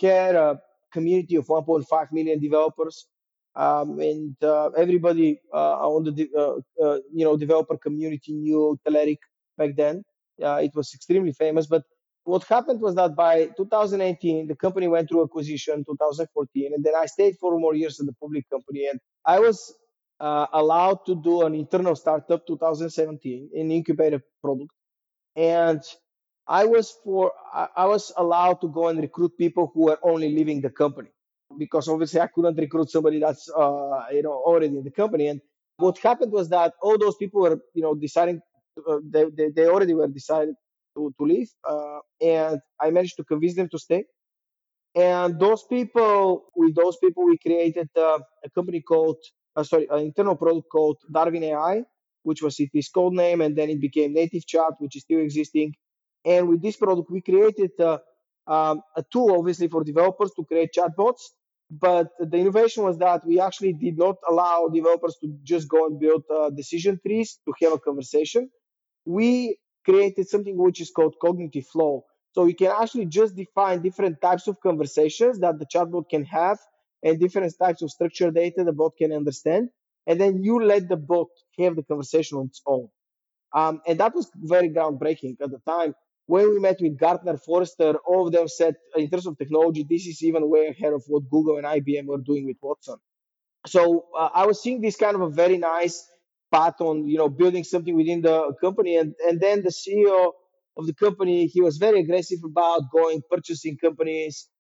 Had 0.01 0.35
a 0.35 0.61
community 0.93 1.37
of 1.37 1.47
1.5 1.47 2.13
million 2.13 2.41
developers 2.41 3.07
um, 3.57 4.01
and 4.01 4.37
uh, 4.43 4.71
everybody 4.71 5.41
uh, 5.53 5.75
on 5.89 6.05
the 6.05 6.13
de- 6.13 6.31
uh, 6.37 6.57
uh, 6.83 6.99
you 7.13 7.25
know 7.25 7.37
developer 7.37 7.77
community 7.77 8.33
knew 8.33 8.79
Telerik 8.87 9.19
back 9.59 9.77
then. 9.77 10.03
it 10.39 10.73
was 10.75 10.93
extremely 10.95 11.33
famous, 11.33 11.67
but 11.67 11.85
what 12.25 12.43
happened 12.45 12.81
was 12.81 12.95
that 12.97 13.15
by 13.15 13.49
2018 13.57 14.49
the 14.49 14.57
company 14.57 14.89
went 14.89 15.09
through 15.09 15.23
acquisition 15.23 15.85
2014 15.85 16.73
and 16.75 16.83
then 16.83 16.95
i 16.97 17.05
stayed 17.07 17.37
for 17.39 17.59
more 17.59 17.75
years 17.75 18.01
in 18.01 18.07
the 18.07 18.15
public 18.15 18.49
company 18.49 18.87
and 18.91 18.99
i 19.27 19.39
was 19.39 19.75
uh, 20.27 20.47
allowed 20.53 21.01
to 21.09 21.15
do 21.29 21.35
an 21.47 21.55
internal 21.55 21.97
startup 21.97 22.47
2017 22.47 23.51
in 23.55 23.71
incubator 23.79 24.21
product 24.43 24.73
and 25.37 25.83
i 26.49 26.65
was 26.75 26.87
for 27.05 27.33
i 27.83 27.87
was 27.95 28.13
allowed 28.25 28.59
to 28.65 28.69
go 28.79 28.89
and 28.89 28.99
recruit 29.09 29.33
people 29.45 29.71
who 29.75 29.83
were 29.89 30.01
only 30.13 30.31
leaving 30.39 30.61
the 30.67 30.71
company 30.83 31.11
because 31.59 31.89
obviously 31.89 32.21
I 32.21 32.27
couldn't 32.29 32.57
recruit 32.57 32.91
somebody 32.91 33.21
that's 33.21 33.51
uh, 33.51 34.05
you 34.13 34.23
know 34.23 34.33
already 34.33 34.67
in 34.67 34.85
the 34.85 34.91
company. 34.91 35.29
And 35.29 35.41
what 35.77 35.99
happened 35.99 36.33
was 36.33 36.49
that 36.51 36.75
all 36.83 36.99
those 36.99 37.17
people 37.17 37.43
were 37.43 37.59
you 37.75 37.83
know 37.83 37.95
deciding 37.95 38.41
uh, 38.89 38.99
they, 39.09 39.25
they, 39.37 39.51
they 39.51 39.67
already 39.67 39.95
were 39.95 40.09
decided 40.09 40.55
to 40.97 41.15
to 41.19 41.25
leave, 41.25 41.51
uh, 41.69 42.01
and 42.21 42.61
I 42.81 42.91
managed 42.91 43.17
to 43.17 43.25
convince 43.25 43.57
them 43.57 43.69
to 43.71 43.79
stay. 43.79 44.05
And 44.97 45.41
those 45.41 45.65
people, 45.65 46.45
with 46.55 46.77
those 46.77 46.97
people, 46.99 47.25
we 47.25 47.37
created 47.39 47.89
uh, 47.97 48.21
a 48.45 48.51
company 48.51 48.81
called 48.81 49.17
uh, 49.57 49.63
sorry, 49.65 49.87
an 49.91 50.01
internal 50.01 50.37
product 50.37 50.69
called 50.71 50.99
Darwin 51.11 51.45
AI, 51.45 51.85
which 52.23 52.43
was 52.43 52.57
its 52.59 52.89
code 52.89 53.13
name, 53.15 53.41
and 53.41 53.57
then 53.57 53.71
it 53.71 53.81
became 53.81 54.13
Native 54.15 54.47
Chat, 54.47 54.75
which 54.79 54.97
is 54.97 55.03
still 55.03 55.21
existing. 55.21 55.75
And 56.25 56.49
with 56.49 56.63
this 56.63 56.77
product, 56.77 57.11
we 57.11 57.21
created 57.21 57.73
uh, 57.81 57.99
um, 58.47 58.83
a 58.97 59.05
tool, 59.13 59.37
obviously, 59.39 59.69
for 59.69 59.85
developers 59.85 60.33
to 60.37 60.45
create 60.45 60.71
chatbots. 60.77 61.23
But 61.71 62.11
the 62.21 62.37
innovation 62.39 62.85
was 62.85 62.99
that 62.99 63.27
we 63.27 63.41
actually 63.41 63.73
did 63.73 63.99
not 63.99 64.17
allow 64.29 64.69
developers 64.69 65.17
to 65.21 65.29
just 65.43 65.69
go 65.69 65.87
and 65.87 65.99
build 65.99 66.25
uh, 66.31 66.51
decision 66.51 67.01
trees 67.05 67.39
to 67.47 67.55
have 67.63 67.73
a 67.73 67.79
conversation. 67.79 68.51
We 69.05 69.59
created 69.85 70.29
something 70.29 70.57
which 70.57 70.81
is 70.81 70.91
called 70.91 71.17
cognitive 71.21 71.67
flow. 71.67 72.05
So 72.33 72.47
you 72.47 72.55
can 72.55 72.73
actually 72.81 73.07
just 73.07 73.37
define 73.37 73.83
different 73.83 74.21
types 74.21 74.47
of 74.49 74.61
conversations 74.61 75.41
that 75.41 75.59
the 75.59 75.67
chatbot 75.67 76.09
can 76.09 76.25
have 76.25 76.59
and 77.05 77.21
different 77.21 77.55
types 77.61 77.83
of 77.83 77.91
structured 77.91 78.35
data 78.35 78.65
the 78.65 78.73
bot 78.73 78.93
can 78.99 79.13
understand. 79.13 79.69
And 80.07 80.21
then 80.21 80.43
you 80.43 80.63
let 80.63 80.89
the 80.89 80.97
bot 80.97 81.29
have 81.59 81.77
the 81.77 81.83
conversation 81.83 82.39
on 82.39 82.47
its 82.47 82.63
own. 82.67 82.89
Um, 83.55 83.83
and 83.87 84.01
that 84.01 84.15
was 84.15 84.31
very 84.35 84.71
groundbreaking 84.71 85.37
at 85.41 85.51
the 85.51 85.61
time. 85.67 85.95
When 86.27 86.49
we 86.51 86.59
met 86.59 86.79
with 86.81 86.99
Gartner, 86.99 87.37
Forrester, 87.37 87.95
all 88.07 88.27
of 88.27 88.33
them 88.33 88.49
said, 88.49 88.77
in 88.97 89.11
terms 89.11 89.27
of 89.27 89.37
technology, 89.37 89.87
this 89.89 90.07
is 90.07 90.23
even 90.23 90.49
way 90.49 90.69
ahead 90.69 90.95
of 90.95 91.05
what 91.07 91.29
Google 91.31 91.59
and 91.59 91.67
IBM 91.67 92.07
were 92.07 92.19
doing 92.19 92.47
with 92.47 92.57
Watson. 92.63 92.97
So 93.67 94.07
uh, 94.19 94.31
I 94.35 94.47
was 94.47 94.63
seeing 94.63 94.81
this 94.81 94.97
kind 94.97 95.15
of 95.15 95.21
a 95.21 95.29
very 95.29 95.59
nice 95.59 96.07
path 96.51 96.81
on, 96.81 97.07
you 97.07 97.19
know, 97.19 97.29
building 97.29 97.65
something 97.65 97.95
within 97.95 98.23
the 98.23 98.55
company. 98.61 98.97
And, 98.97 99.15
and 99.29 99.41
then 99.41 99.63
the 99.63 99.71
CEO 99.71 100.33
of 100.77 100.87
the 100.87 100.95
company, 100.95 101.47
he 101.47 101.61
was 101.61 101.77
very 101.77 102.01
aggressive 102.01 102.39
about 102.45 102.91
going 102.91 103.21
purchasing 103.31 103.77
companies 103.77 104.49
uh, 104.49 104.54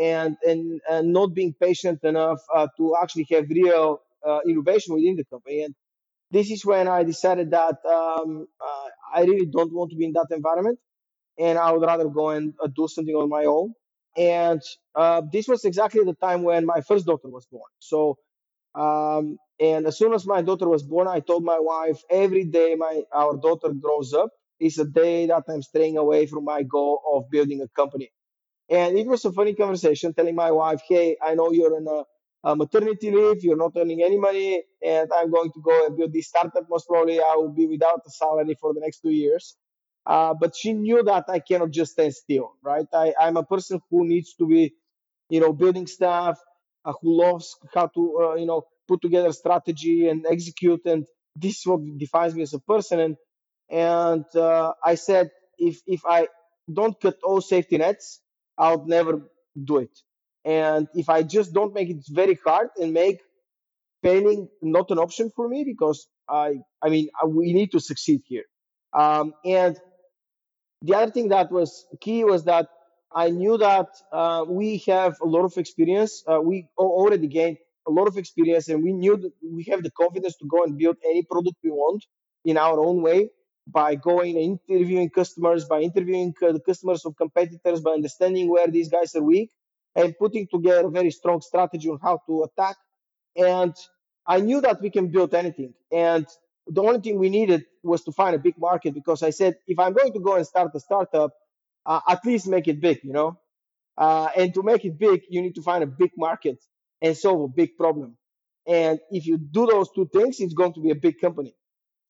and, 0.00 0.36
and, 0.46 0.80
and 0.90 1.12
not 1.12 1.34
being 1.34 1.54
patient 1.60 2.00
enough 2.04 2.40
uh, 2.54 2.68
to 2.76 2.96
actually 3.02 3.26
have 3.30 3.46
real 3.50 4.00
uh, 4.26 4.40
innovation 4.48 4.94
within 4.94 5.16
the 5.16 5.24
company. 5.24 5.62
And 5.62 5.74
this 6.30 6.50
is 6.50 6.64
when 6.66 6.88
I 6.88 7.04
decided 7.04 7.50
that 7.52 7.76
um, 7.86 8.48
uh, 8.60 8.88
I 9.14 9.22
really 9.22 9.46
don't 9.46 9.72
want 9.72 9.90
to 9.90 9.96
be 9.96 10.06
in 10.06 10.12
that 10.14 10.28
environment, 10.30 10.78
and 11.38 11.58
I 11.58 11.72
would 11.72 11.82
rather 11.82 12.08
go 12.08 12.30
and 12.30 12.54
uh, 12.62 12.68
do 12.74 12.88
something 12.88 13.14
on 13.14 13.28
my 13.28 13.44
own. 13.44 13.74
And 14.16 14.62
uh, 14.94 15.22
this 15.32 15.48
was 15.48 15.64
exactly 15.64 16.04
the 16.04 16.14
time 16.14 16.42
when 16.42 16.66
my 16.66 16.80
first 16.82 17.06
daughter 17.06 17.28
was 17.28 17.46
born. 17.46 17.70
So, 17.80 18.18
um, 18.74 19.38
and 19.60 19.86
as 19.86 19.98
soon 19.98 20.14
as 20.14 20.26
my 20.26 20.42
daughter 20.42 20.68
was 20.68 20.82
born, 20.84 21.08
I 21.08 21.20
told 21.20 21.44
my 21.44 21.58
wife 21.60 22.00
every 22.10 22.44
day 22.44 22.76
my 22.76 23.02
our 23.12 23.36
daughter 23.36 23.70
grows 23.72 24.14
up 24.14 24.30
is 24.60 24.78
a 24.78 24.86
day 24.86 25.26
that 25.26 25.44
I'm 25.48 25.62
staying 25.62 25.98
away 25.98 26.26
from 26.26 26.44
my 26.44 26.62
goal 26.64 27.00
of 27.12 27.30
building 27.30 27.62
a 27.62 27.68
company. 27.80 28.10
And 28.68 28.98
it 28.98 29.06
was 29.06 29.24
a 29.24 29.32
funny 29.32 29.54
conversation 29.54 30.12
telling 30.14 30.34
my 30.34 30.50
wife, 30.50 30.80
hey, 30.88 31.16
I 31.24 31.34
know 31.34 31.52
you're 31.52 31.76
in 31.76 31.86
a 31.86 32.02
uh, 32.44 32.54
maternity 32.54 33.10
leave, 33.10 33.42
you're 33.44 33.56
not 33.56 33.72
earning 33.76 34.02
any 34.02 34.18
money, 34.18 34.62
and 34.84 35.10
I'm 35.14 35.30
going 35.30 35.50
to 35.52 35.60
go 35.60 35.86
and 35.86 35.96
build 35.96 36.12
this 36.12 36.28
startup. 36.28 36.68
Most 36.68 36.86
probably, 36.88 37.20
I 37.20 37.34
will 37.36 37.52
be 37.52 37.66
without 37.66 38.02
a 38.06 38.10
salary 38.10 38.56
for 38.60 38.74
the 38.74 38.80
next 38.80 39.00
two 39.00 39.10
years. 39.10 39.56
Uh, 40.04 40.34
but 40.34 40.54
she 40.56 40.72
knew 40.72 41.02
that 41.02 41.24
I 41.28 41.40
cannot 41.40 41.70
just 41.72 41.92
stand 41.92 42.14
still, 42.14 42.52
right? 42.62 42.86
I, 42.92 43.14
I'm 43.20 43.36
a 43.36 43.42
person 43.44 43.80
who 43.90 44.06
needs 44.06 44.34
to 44.34 44.46
be, 44.46 44.74
you 45.28 45.40
know, 45.40 45.52
building 45.52 45.86
stuff, 45.86 46.38
uh, 46.84 46.92
who 47.00 47.16
loves 47.20 47.56
how 47.74 47.88
to, 47.88 48.18
uh, 48.22 48.34
you 48.36 48.46
know, 48.46 48.66
put 48.88 49.02
together 49.02 49.32
strategy 49.32 50.08
and 50.08 50.24
execute. 50.26 50.82
And 50.86 51.06
this 51.34 51.58
is 51.60 51.66
what 51.66 51.80
defines 51.98 52.34
me 52.34 52.42
as 52.42 52.54
a 52.54 52.60
person. 52.60 53.00
And 53.00 53.16
and 53.68 54.24
uh, 54.36 54.72
I 54.84 54.94
said, 54.94 55.30
if 55.58 55.80
if 55.86 56.02
I 56.06 56.28
don't 56.72 56.98
cut 57.00 57.16
all 57.24 57.40
safety 57.40 57.78
nets, 57.78 58.20
I'll 58.58 58.84
never 58.86 59.22
do 59.62 59.78
it. 59.78 59.98
And 60.44 60.88
if 60.94 61.08
I 61.08 61.22
just 61.22 61.52
don't 61.52 61.74
make 61.74 61.90
it 61.90 62.04
very 62.08 62.38
hard 62.44 62.68
and 62.80 62.92
make 62.92 63.20
failing 64.02 64.48
not 64.62 64.90
an 64.90 64.98
option 64.98 65.30
for 65.34 65.48
me, 65.48 65.64
because 65.64 66.08
I, 66.28 66.58
I 66.82 66.88
mean, 66.88 67.08
we 67.26 67.52
need 67.52 67.72
to 67.72 67.80
succeed 67.80 68.22
here. 68.26 68.44
Um, 68.92 69.34
and 69.44 69.76
the 70.82 70.94
other 70.94 71.10
thing 71.10 71.28
that 71.28 71.50
was 71.50 71.86
key 72.00 72.24
was 72.24 72.44
that 72.44 72.68
I 73.14 73.30
knew 73.30 73.58
that 73.58 73.88
uh, 74.12 74.44
we 74.46 74.82
have 74.86 75.16
a 75.22 75.26
lot 75.26 75.44
of 75.44 75.56
experience. 75.56 76.22
Uh, 76.26 76.40
we 76.40 76.68
already 76.78 77.26
gained 77.26 77.58
a 77.88 77.90
lot 77.90 78.08
of 78.08 78.16
experience, 78.16 78.68
and 78.68 78.82
we 78.82 78.92
knew 78.92 79.16
that 79.16 79.32
we 79.42 79.64
have 79.70 79.82
the 79.82 79.90
confidence 79.90 80.36
to 80.36 80.46
go 80.46 80.64
and 80.64 80.76
build 80.76 80.96
any 81.04 81.22
product 81.22 81.56
we 81.64 81.70
want 81.70 82.04
in 82.44 82.56
our 82.56 82.78
own 82.78 83.02
way 83.02 83.30
by 83.66 83.94
going 83.96 84.36
and 84.36 84.60
interviewing 84.68 85.10
customers, 85.10 85.64
by 85.64 85.80
interviewing 85.80 86.34
uh, 86.42 86.52
the 86.52 86.60
customers 86.60 87.04
of 87.04 87.16
competitors, 87.16 87.80
by 87.80 87.92
understanding 87.92 88.48
where 88.48 88.68
these 88.68 88.88
guys 88.88 89.14
are 89.14 89.22
weak, 89.22 89.50
and 89.94 90.16
putting 90.18 90.46
together 90.46 90.86
a 90.86 90.90
very 90.90 91.10
strong 91.10 91.40
strategy 91.40 91.88
on 91.88 91.98
how 92.02 92.20
to 92.26 92.44
attack. 92.44 92.76
And 93.36 93.74
I 94.26 94.40
knew 94.40 94.60
that 94.60 94.80
we 94.80 94.90
can 94.90 95.08
build 95.08 95.34
anything. 95.34 95.74
And 95.92 96.26
the 96.66 96.82
only 96.82 97.00
thing 97.00 97.18
we 97.18 97.28
needed 97.28 97.64
was 97.82 98.02
to 98.04 98.12
find 98.12 98.34
a 98.34 98.38
big 98.38 98.58
market 98.58 98.94
because 98.94 99.22
I 99.22 99.30
said, 99.30 99.56
if 99.66 99.78
I'm 99.78 99.92
going 99.92 100.12
to 100.12 100.20
go 100.20 100.36
and 100.36 100.46
start 100.46 100.72
a 100.74 100.80
startup, 100.80 101.32
uh, 101.84 102.00
at 102.08 102.24
least 102.24 102.46
make 102.48 102.68
it 102.68 102.80
big, 102.80 103.00
you 103.04 103.12
know? 103.12 103.38
Uh, 103.96 104.28
and 104.36 104.52
to 104.54 104.62
make 104.62 104.84
it 104.84 104.98
big, 104.98 105.22
you 105.28 105.40
need 105.42 105.54
to 105.54 105.62
find 105.62 105.82
a 105.82 105.86
big 105.86 106.10
market 106.16 106.58
and 107.00 107.16
solve 107.16 107.40
a 107.40 107.48
big 107.48 107.76
problem. 107.76 108.16
And 108.66 108.98
if 109.10 109.26
you 109.26 109.38
do 109.38 109.66
those 109.66 109.90
two 109.94 110.08
things, 110.12 110.40
it's 110.40 110.54
going 110.54 110.72
to 110.74 110.80
be 110.80 110.90
a 110.90 110.96
big 110.96 111.20
company. 111.20 111.54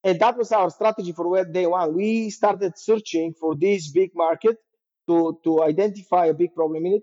And 0.06 0.20
that 0.20 0.38
was 0.38 0.52
our 0.52 0.70
strategy 0.70 1.12
for 1.12 1.44
day 1.46 1.66
one. 1.66 1.94
We 1.96 2.30
started 2.30 2.78
searching 2.78 3.34
for 3.40 3.56
this 3.56 3.90
big 3.92 4.12
market 4.16 4.58
to, 5.08 5.40
to 5.44 5.64
identify 5.64 6.28
a 6.28 6.34
big 6.34 6.54
problem 6.54 6.86
in 6.86 6.94
it 6.94 7.02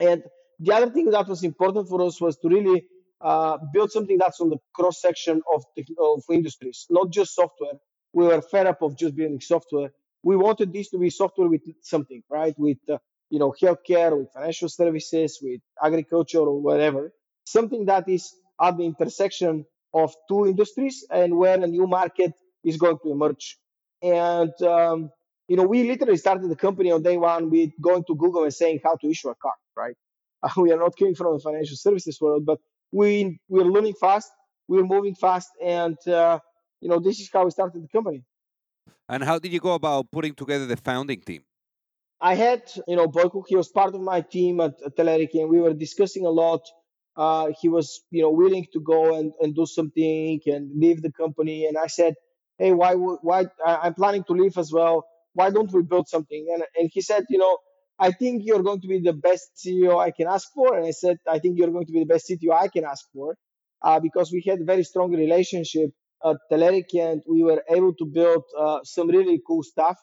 and 0.00 0.24
the 0.60 0.74
other 0.74 0.90
thing 0.90 1.10
that 1.10 1.28
was 1.28 1.44
important 1.44 1.88
for 1.88 2.02
us 2.02 2.20
was 2.20 2.38
to 2.38 2.48
really 2.48 2.86
uh, 3.20 3.58
build 3.74 3.92
something 3.92 4.18
that's 4.18 4.40
on 4.40 4.50
the 4.50 4.58
cross 4.74 5.02
section 5.02 5.42
of, 5.54 5.64
of 6.00 6.22
industries, 6.32 6.86
not 6.90 7.10
just 7.10 7.34
software. 7.34 7.74
We 8.14 8.26
were 8.26 8.42
fed 8.42 8.66
up 8.68 8.82
of 8.82 8.98
just 8.98 9.16
building 9.16 9.40
software. 9.40 9.90
We 10.24 10.36
wanted 10.36 10.72
this 10.72 10.90
to 10.90 10.98
be 10.98 11.10
software 11.10 11.48
with 11.48 11.62
something, 11.82 12.22
right? 12.30 12.54
With 12.58 12.78
uh, 12.90 12.98
you 13.30 13.40
know 13.40 13.54
healthcare, 13.60 14.18
with 14.18 14.28
financial 14.34 14.70
services, 14.70 15.40
with 15.42 15.60
agriculture 15.84 16.40
or 16.40 16.60
whatever. 16.60 17.12
Something 17.46 17.86
that 17.86 18.08
is 18.08 18.34
at 18.62 18.76
the 18.78 18.84
intersection 18.84 19.66
of 19.94 20.14
two 20.28 20.46
industries 20.46 21.04
and 21.10 21.36
where 21.36 21.62
a 21.62 21.66
new 21.66 21.86
market 21.86 22.32
is 22.64 22.76
going 22.76 22.98
to 23.02 23.12
emerge. 23.12 23.58
And 24.02 24.52
um, 24.62 25.10
you 25.48 25.56
know, 25.56 25.64
we 25.64 25.84
literally 25.84 26.18
started 26.18 26.50
the 26.50 26.56
company 26.56 26.90
on 26.90 27.02
day 27.02 27.16
one 27.16 27.50
with 27.50 27.70
going 27.80 28.04
to 28.04 28.14
Google 28.14 28.44
and 28.44 28.54
saying 28.54 28.80
how 28.84 28.96
to 28.96 29.08
issue 29.08 29.30
a 29.30 29.34
card, 29.34 29.56
right? 29.76 29.96
Uh, 30.42 30.50
we 30.56 30.72
are 30.72 30.78
not 30.78 30.96
coming 30.96 31.14
from 31.14 31.34
the 31.34 31.40
financial 31.40 31.76
services 31.76 32.20
world, 32.20 32.44
but 32.44 32.58
we 32.92 33.38
we're 33.48 33.64
learning 33.64 33.94
fast, 34.00 34.30
we're 34.68 34.84
moving 34.84 35.14
fast, 35.14 35.48
and 35.64 35.96
uh, 36.06 36.38
you 36.80 36.88
know, 36.88 37.00
this 37.00 37.18
is 37.18 37.30
how 37.32 37.44
we 37.44 37.50
started 37.50 37.82
the 37.82 37.88
company. 37.88 38.22
And 39.08 39.24
how 39.24 39.38
did 39.38 39.52
you 39.52 39.60
go 39.60 39.74
about 39.74 40.10
putting 40.10 40.34
together 40.34 40.66
the 40.66 40.76
founding 40.76 41.20
team? 41.22 41.42
I 42.20 42.34
had, 42.34 42.62
you 42.86 42.96
know, 42.96 43.06
Boyko, 43.06 43.44
he 43.46 43.56
was 43.56 43.68
part 43.68 43.94
of 43.94 44.00
my 44.00 44.20
team 44.20 44.60
at, 44.60 44.74
at 44.84 44.96
Telerik, 44.96 45.30
and 45.34 45.48
we 45.48 45.60
were 45.60 45.72
discussing 45.72 46.26
a 46.26 46.30
lot. 46.30 46.60
Uh, 47.18 47.50
he 47.60 47.68
was, 47.68 48.00
you 48.10 48.22
know, 48.22 48.30
willing 48.30 48.66
to 48.72 48.80
go 48.80 49.16
and, 49.16 49.32
and 49.40 49.54
do 49.54 49.66
something 49.66 50.40
and 50.46 50.70
leave 50.80 51.02
the 51.02 51.12
company. 51.12 51.66
And 51.66 51.76
I 51.76 51.88
said, 51.88 52.14
hey, 52.58 52.72
why, 52.72 52.94
why, 52.94 53.46
I'm 53.66 53.94
planning 53.94 54.24
to 54.28 54.32
leave 54.34 54.56
as 54.56 54.72
well 54.72 55.04
why 55.38 55.50
don't 55.50 55.72
we 55.72 55.82
build 55.82 56.08
something? 56.08 56.46
And, 56.52 56.64
and 56.76 56.90
he 56.92 57.00
said, 57.00 57.24
you 57.30 57.38
know, 57.38 57.58
I 57.98 58.10
think 58.10 58.42
you're 58.44 58.62
going 58.62 58.80
to 58.80 58.88
be 58.88 59.00
the 59.00 59.12
best 59.12 59.44
CEO 59.56 59.96
I 59.98 60.10
can 60.10 60.26
ask 60.26 60.48
for. 60.52 60.76
And 60.76 60.84
I 60.86 60.90
said, 60.90 61.18
I 61.28 61.38
think 61.38 61.58
you're 61.58 61.70
going 61.70 61.86
to 61.86 61.92
be 61.92 62.00
the 62.00 62.12
best 62.14 62.28
ceo 62.28 62.52
I 62.52 62.68
can 62.68 62.84
ask 62.84 63.04
for 63.12 63.36
uh, 63.82 64.00
because 64.00 64.32
we 64.32 64.42
had 64.46 64.60
a 64.60 64.64
very 64.64 64.84
strong 64.84 65.14
relationship 65.14 65.90
at 66.24 66.36
Telerik 66.50 66.92
and 66.94 67.22
we 67.28 67.44
were 67.44 67.62
able 67.70 67.94
to 67.94 68.04
build 68.04 68.42
uh, 68.58 68.80
some 68.82 69.08
really 69.08 69.40
cool 69.46 69.62
stuff. 69.62 69.96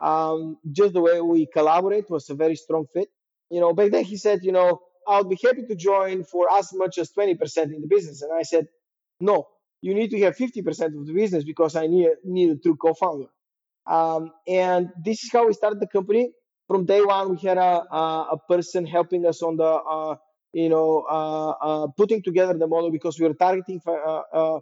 Um, 0.00 0.56
just 0.72 0.94
the 0.94 1.02
way 1.02 1.20
we 1.20 1.46
collaborate 1.52 2.08
was 2.08 2.30
a 2.30 2.34
very 2.34 2.56
strong 2.56 2.86
fit. 2.94 3.08
You 3.50 3.60
know, 3.60 3.74
back 3.74 3.90
then 3.90 4.04
he 4.04 4.16
said, 4.16 4.40
you 4.42 4.52
know, 4.52 4.80
I'll 5.10 5.24
be 5.24 5.38
happy 5.42 5.64
to 5.66 5.74
join 5.74 6.22
for 6.22 6.46
as 6.56 6.72
much 6.72 6.98
as 6.98 7.10
20% 7.10 7.74
in 7.74 7.80
the 7.80 7.88
business. 7.88 8.22
And 8.22 8.32
I 8.32 8.42
said, 8.42 8.68
no, 9.20 9.48
you 9.82 9.92
need 9.94 10.10
to 10.12 10.20
have 10.20 10.36
50% 10.36 10.98
of 10.98 11.06
the 11.06 11.12
business 11.12 11.42
because 11.42 11.74
I 11.74 11.88
need, 11.88 12.10
need 12.24 12.50
a 12.50 12.56
true 12.56 12.76
co-founder. 12.76 13.26
Um, 13.86 14.30
and 14.46 14.90
this 15.04 15.24
is 15.24 15.32
how 15.32 15.48
we 15.48 15.52
started 15.52 15.80
the 15.80 15.88
company. 15.88 16.30
From 16.68 16.86
day 16.86 17.02
one, 17.02 17.30
we 17.30 17.38
had 17.48 17.58
a, 17.58 17.82
a, 17.92 18.28
a 18.32 18.38
person 18.48 18.86
helping 18.86 19.26
us 19.26 19.42
on 19.42 19.56
the, 19.56 19.64
uh, 19.64 20.14
you 20.52 20.68
know, 20.68 21.04
uh, 21.10 21.50
uh, 21.50 21.86
putting 21.96 22.22
together 22.22 22.54
the 22.54 22.68
model 22.68 22.92
because 22.92 23.18
we 23.18 23.26
were 23.26 23.34
targeting, 23.34 23.80
uh, 23.84 23.90
uh, 23.90 24.60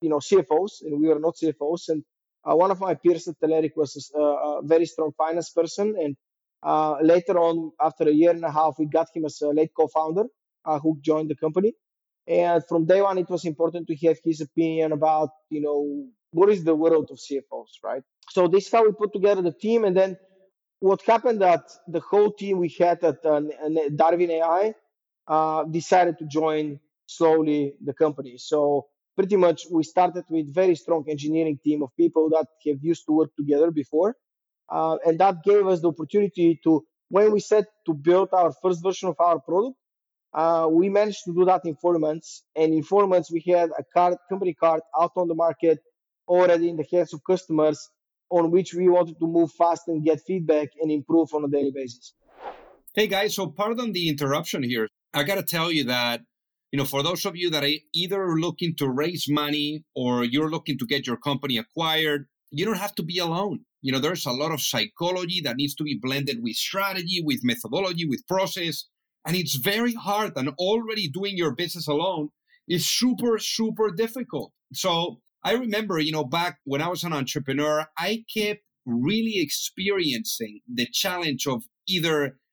you 0.00 0.08
know, 0.08 0.18
CFOs 0.18 0.80
and 0.82 0.98
we 1.00 1.08
were 1.08 1.20
not 1.20 1.36
CFOs. 1.36 1.90
And 1.90 2.02
uh, 2.48 2.56
one 2.56 2.70
of 2.70 2.80
my 2.80 2.94
peers 2.94 3.28
at 3.28 3.38
Telerik 3.40 3.72
was 3.76 4.10
a, 4.14 4.18
a 4.18 4.60
very 4.64 4.86
strong 4.86 5.12
finance 5.18 5.50
person. 5.50 5.94
And 5.98 6.16
later 6.64 7.38
on, 7.38 7.72
after 7.80 8.04
a 8.04 8.12
year 8.12 8.30
and 8.30 8.44
a 8.44 8.50
half, 8.50 8.76
we 8.78 8.86
got 8.86 9.08
him 9.14 9.24
as 9.24 9.40
a 9.42 9.48
late 9.48 9.70
co-founder 9.76 10.24
who 10.82 10.98
joined 11.00 11.30
the 11.30 11.36
company. 11.36 11.74
And 12.26 12.62
from 12.68 12.86
day 12.86 13.02
one, 13.02 13.18
it 13.18 13.28
was 13.28 13.44
important 13.44 13.88
to 13.88 13.96
have 14.06 14.18
his 14.24 14.40
opinion 14.40 14.92
about, 14.92 15.30
you 15.50 15.60
know, 15.60 16.06
what 16.30 16.48
is 16.50 16.64
the 16.64 16.74
world 16.74 17.08
of 17.10 17.18
CFOs, 17.18 17.82
right? 17.82 18.02
So 18.30 18.48
this 18.48 18.66
is 18.66 18.72
how 18.72 18.84
we 18.84 18.92
put 18.92 19.12
together 19.12 19.42
the 19.42 19.52
team. 19.52 19.84
And 19.84 19.96
then 19.96 20.16
what 20.80 21.02
happened 21.02 21.40
that 21.42 21.64
the 21.88 22.00
whole 22.00 22.32
team 22.32 22.58
we 22.58 22.74
had 22.78 23.02
at 23.04 23.24
uh, 23.24 23.40
Darwin 23.94 24.30
AI 24.30 24.74
uh, 25.26 25.64
decided 25.64 26.18
to 26.18 26.26
join 26.26 26.80
slowly 27.06 27.74
the 27.84 27.92
company. 27.92 28.36
So 28.38 28.86
pretty 29.16 29.36
much 29.36 29.66
we 29.70 29.82
started 29.82 30.24
with 30.28 30.52
very 30.52 30.74
strong 30.74 31.04
engineering 31.08 31.58
team 31.62 31.82
of 31.82 31.90
people 31.96 32.30
that 32.30 32.46
have 32.66 32.78
used 32.82 33.04
to 33.06 33.12
work 33.12 33.30
together 33.36 33.70
before. 33.70 34.16
Uh, 34.70 34.96
and 35.04 35.18
that 35.18 35.42
gave 35.44 35.66
us 35.66 35.80
the 35.80 35.88
opportunity 35.88 36.60
to, 36.64 36.84
when 37.08 37.32
we 37.32 37.40
set 37.40 37.64
to 37.86 37.94
build 37.94 38.28
our 38.32 38.52
first 38.62 38.82
version 38.82 39.08
of 39.08 39.16
our 39.18 39.40
product, 39.40 39.76
uh, 40.34 40.66
we 40.70 40.88
managed 40.88 41.24
to 41.24 41.34
do 41.34 41.44
that 41.44 41.60
in 41.64 41.74
four 41.76 41.98
months. 41.98 42.42
And 42.56 42.72
in 42.72 42.82
four 42.82 43.06
months, 43.06 43.30
we 43.30 43.44
had 43.46 43.70
a 43.78 43.84
card, 43.94 44.16
company 44.28 44.54
card 44.54 44.80
out 44.98 45.12
on 45.16 45.28
the 45.28 45.34
market 45.34 45.80
already 46.26 46.68
in 46.70 46.76
the 46.76 46.86
hands 46.90 47.12
of 47.12 47.20
customers 47.28 47.90
on 48.30 48.50
which 48.50 48.72
we 48.72 48.88
wanted 48.88 49.18
to 49.18 49.26
move 49.26 49.52
fast 49.52 49.82
and 49.88 50.04
get 50.04 50.20
feedback 50.26 50.68
and 50.80 50.90
improve 50.90 51.34
on 51.34 51.44
a 51.44 51.48
daily 51.48 51.70
basis. 51.74 52.14
Hey 52.94 53.06
guys, 53.06 53.34
so 53.34 53.48
pardon 53.48 53.92
the 53.92 54.08
interruption 54.08 54.62
here. 54.62 54.88
I 55.12 55.22
got 55.24 55.34
to 55.34 55.42
tell 55.42 55.70
you 55.70 55.84
that 55.84 56.22
you 56.72 56.78
know, 56.78 56.86
for 56.86 57.02
those 57.02 57.26
of 57.26 57.36
you 57.36 57.50
that 57.50 57.64
are 57.64 57.70
either 57.94 58.34
looking 58.36 58.74
to 58.76 58.88
raise 58.88 59.28
money 59.28 59.84
or 59.94 60.24
you're 60.24 60.50
looking 60.50 60.78
to 60.78 60.86
get 60.86 61.06
your 61.06 61.18
company 61.18 61.58
acquired, 61.58 62.26
you 62.50 62.64
don't 62.64 62.78
have 62.78 62.94
to 62.94 63.02
be 63.02 63.18
alone. 63.18 63.60
You 63.82 63.92
know, 63.92 63.98
there's 63.98 64.26
a 64.26 64.32
lot 64.32 64.52
of 64.52 64.60
psychology 64.60 65.40
that 65.42 65.56
needs 65.56 65.74
to 65.74 65.84
be 65.84 65.98
blended 66.00 66.38
with 66.42 66.56
strategy, 66.56 67.20
with 67.22 67.40
methodology, 67.42 68.06
with 68.06 68.26
process. 68.28 68.86
And 69.26 69.36
it's 69.36 69.56
very 69.56 69.94
hard. 69.94 70.32
And 70.36 70.50
already 70.50 71.08
doing 71.08 71.36
your 71.36 71.54
business 71.54 71.88
alone 71.88 72.28
is 72.68 72.86
super, 72.86 73.38
super 73.38 73.90
difficult. 73.90 74.52
So 74.72 75.20
I 75.44 75.54
remember, 75.54 75.98
you 75.98 76.12
know, 76.12 76.24
back 76.24 76.58
when 76.64 76.80
I 76.80 76.88
was 76.88 77.02
an 77.02 77.12
entrepreneur, 77.12 77.86
I 77.98 78.24
kept 78.32 78.60
really 78.86 79.40
experiencing 79.40 80.60
the 80.72 80.86
challenge 80.86 81.46
of 81.46 81.64
either 81.88 82.38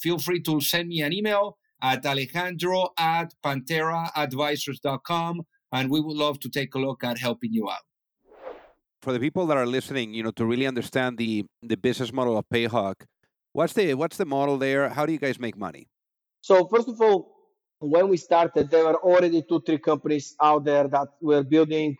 feel 0.00 0.18
free 0.18 0.40
to 0.42 0.60
send 0.60 0.88
me 0.88 1.00
an 1.02 1.12
email 1.12 1.58
at 1.82 2.04
alejandro 2.06 2.88
at 2.98 3.34
pantheraadvisors.com 3.44 5.42
and 5.72 5.90
we 5.90 6.00
would 6.00 6.16
love 6.16 6.38
to 6.40 6.48
take 6.48 6.74
a 6.74 6.78
look 6.78 7.04
at 7.04 7.18
helping 7.18 7.52
you 7.52 7.68
out. 7.68 7.84
For 9.02 9.12
the 9.12 9.20
people 9.20 9.46
that 9.46 9.56
are 9.56 9.66
listening, 9.66 10.14
you 10.14 10.22
know, 10.22 10.30
to 10.32 10.46
really 10.46 10.66
understand 10.66 11.18
the 11.18 11.44
the 11.62 11.76
business 11.76 12.10
model 12.12 12.38
of 12.38 12.44
Payhawk, 12.48 13.04
what's 13.52 13.74
the 13.74 13.92
what's 13.94 14.16
the 14.16 14.24
model 14.24 14.56
there? 14.56 14.88
How 14.88 15.04
do 15.04 15.12
you 15.12 15.18
guys 15.18 15.38
make 15.38 15.56
money? 15.58 15.88
So 16.40 16.66
first 16.68 16.88
of 16.88 17.00
all, 17.00 17.34
when 17.80 18.08
we 18.08 18.16
started, 18.16 18.70
there 18.70 18.84
were 18.84 18.96
already 18.96 19.42
two, 19.42 19.60
three 19.66 19.78
companies 19.78 20.34
out 20.40 20.64
there 20.64 20.88
that 20.88 21.08
were 21.20 21.42
building 21.42 21.96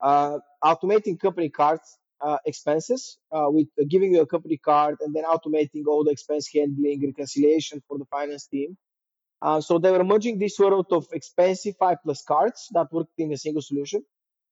uh, 0.00 0.38
automating 0.64 1.18
company 1.20 1.50
cards 1.50 1.98
uh, 2.20 2.38
expenses 2.46 3.18
uh, 3.32 3.46
with 3.48 3.68
uh, 3.80 3.84
giving 3.88 4.14
you 4.14 4.20
a 4.22 4.26
company 4.26 4.56
card 4.56 4.96
and 5.00 5.14
then 5.14 5.24
automating 5.24 5.84
all 5.86 6.04
the 6.04 6.10
expense 6.10 6.48
handling 6.54 7.02
reconciliation 7.04 7.82
for 7.88 7.98
the 7.98 8.04
finance 8.06 8.46
team. 8.46 8.76
Uh, 9.42 9.60
so 9.60 9.78
they 9.78 9.90
were 9.90 10.04
merging 10.04 10.38
this 10.38 10.56
sort 10.56 10.72
of 10.90 11.06
expensive 11.12 11.74
five 11.78 11.98
plus 12.02 12.22
cards 12.22 12.68
that 12.72 12.86
worked 12.90 13.12
in 13.18 13.32
a 13.32 13.36
single 13.36 13.62
solution. 13.62 14.02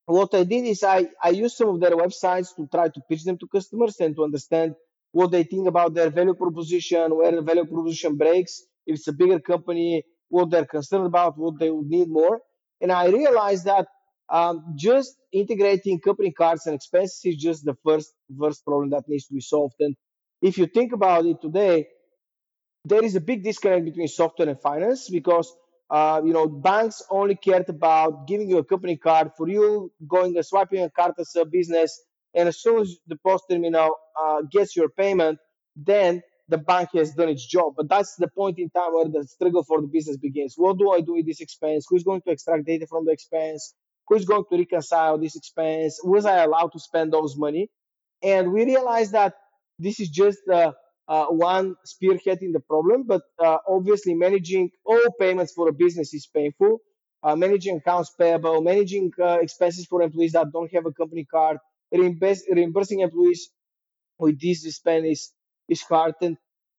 What 0.06 0.34
I 0.34 0.44
did 0.44 0.66
is 0.66 0.84
I, 0.84 1.08
I 1.22 1.30
used 1.30 1.56
some 1.56 1.68
of 1.68 1.80
their 1.80 1.92
websites 1.92 2.54
to 2.56 2.68
try 2.70 2.88
to 2.88 3.00
pitch 3.08 3.24
them 3.24 3.38
to 3.38 3.48
customers 3.48 3.96
and 4.00 4.14
to 4.16 4.24
understand 4.24 4.74
what 5.12 5.30
they 5.30 5.44
think 5.44 5.66
about 5.66 5.94
their 5.94 6.10
value 6.10 6.34
proposition, 6.34 7.16
where 7.16 7.32
the 7.32 7.40
value 7.40 7.64
proposition 7.64 8.16
breaks, 8.16 8.62
if 8.86 8.96
it's 8.96 9.08
a 9.08 9.12
bigger 9.12 9.40
company, 9.40 10.02
what 10.28 10.50
they're 10.50 10.66
concerned 10.66 11.06
about, 11.06 11.38
what 11.38 11.58
they 11.58 11.70
would 11.70 11.86
need 11.86 12.08
more. 12.08 12.40
And 12.80 12.92
I 12.92 13.08
realized 13.08 13.64
that 13.64 13.86
um, 14.30 14.74
just 14.76 15.16
integrating 15.32 16.00
company 16.00 16.32
cards 16.32 16.66
and 16.66 16.74
expenses 16.74 17.20
is 17.24 17.36
just 17.36 17.64
the 17.64 17.76
first 17.84 18.12
first 18.40 18.64
problem 18.64 18.90
that 18.90 19.04
needs 19.08 19.26
to 19.26 19.34
be 19.34 19.40
solved. 19.40 19.74
And 19.80 19.96
if 20.42 20.58
you 20.58 20.66
think 20.66 20.92
about 20.92 21.26
it 21.26 21.40
today, 21.40 21.86
there 22.84 23.04
is 23.04 23.16
a 23.16 23.20
big 23.20 23.42
disconnect 23.42 23.84
between 23.84 24.08
software 24.08 24.48
and 24.48 24.60
finance 24.60 25.08
because 25.08 25.54
uh, 25.90 26.20
you 26.24 26.32
know 26.32 26.46
banks 26.46 27.02
only 27.10 27.36
cared 27.36 27.68
about 27.68 28.26
giving 28.26 28.48
you 28.48 28.58
a 28.58 28.64
company 28.64 28.96
card 28.96 29.30
for 29.36 29.48
you 29.48 29.92
going 30.06 30.36
and 30.36 30.44
swiping 30.46 30.82
a 30.82 30.90
card 30.90 31.12
as 31.18 31.34
a 31.36 31.44
business, 31.44 32.02
and 32.34 32.48
as 32.48 32.60
soon 32.60 32.80
as 32.82 32.96
the 33.06 33.16
POS 33.16 33.42
terminal 33.50 33.96
uh, 34.20 34.42
gets 34.50 34.76
your 34.76 34.88
payment, 34.88 35.38
then 35.76 36.22
the 36.48 36.58
bank 36.58 36.90
has 36.94 37.12
done 37.14 37.30
its 37.30 37.46
job. 37.46 37.72
But 37.76 37.88
that's 37.88 38.16
the 38.16 38.28
point 38.28 38.58
in 38.58 38.68
time 38.70 38.92
where 38.92 39.06
the 39.08 39.26
struggle 39.26 39.64
for 39.64 39.80
the 39.80 39.86
business 39.86 40.18
begins. 40.18 40.54
What 40.56 40.78
do 40.78 40.90
I 40.90 41.00
do 41.00 41.14
with 41.14 41.26
this 41.26 41.40
expense? 41.40 41.86
Who's 41.88 42.04
going 42.04 42.20
to 42.22 42.30
extract 42.32 42.66
data 42.66 42.86
from 42.86 43.06
the 43.06 43.12
expense? 43.12 43.74
Who's 44.08 44.24
going 44.24 44.44
to 44.50 44.58
reconcile 44.58 45.18
this 45.18 45.36
expense? 45.36 46.00
Was 46.04 46.26
I 46.26 46.42
allowed 46.42 46.72
to 46.72 46.78
spend 46.78 47.12
those 47.12 47.36
money? 47.36 47.68
And 48.22 48.52
we 48.52 48.64
realized 48.64 49.12
that 49.12 49.34
this 49.78 50.00
is 50.00 50.08
just 50.08 50.38
uh, 50.52 50.72
uh, 51.08 51.26
one 51.26 51.76
spearhead 51.84 52.38
in 52.42 52.52
the 52.52 52.60
problem, 52.60 53.04
but 53.06 53.22
uh, 53.38 53.58
obviously 53.68 54.14
managing 54.14 54.70
all 54.84 55.02
payments 55.18 55.52
for 55.52 55.68
a 55.68 55.72
business 55.72 56.14
is 56.14 56.26
painful. 56.26 56.78
Uh, 57.22 57.34
managing 57.34 57.78
accounts 57.78 58.10
payable, 58.18 58.60
managing 58.60 59.10
uh, 59.18 59.38
expenses 59.40 59.86
for 59.86 60.02
employees 60.02 60.32
that 60.32 60.52
don't 60.52 60.70
have 60.74 60.84
a 60.84 60.92
company 60.92 61.24
card, 61.24 61.56
reimbursing 61.90 63.00
employees 63.00 63.48
with 64.18 64.38
this 64.40 64.62
spend 64.74 65.06
is, 65.06 65.32
is 65.68 65.80
hard. 65.82 66.14
And 66.20 66.36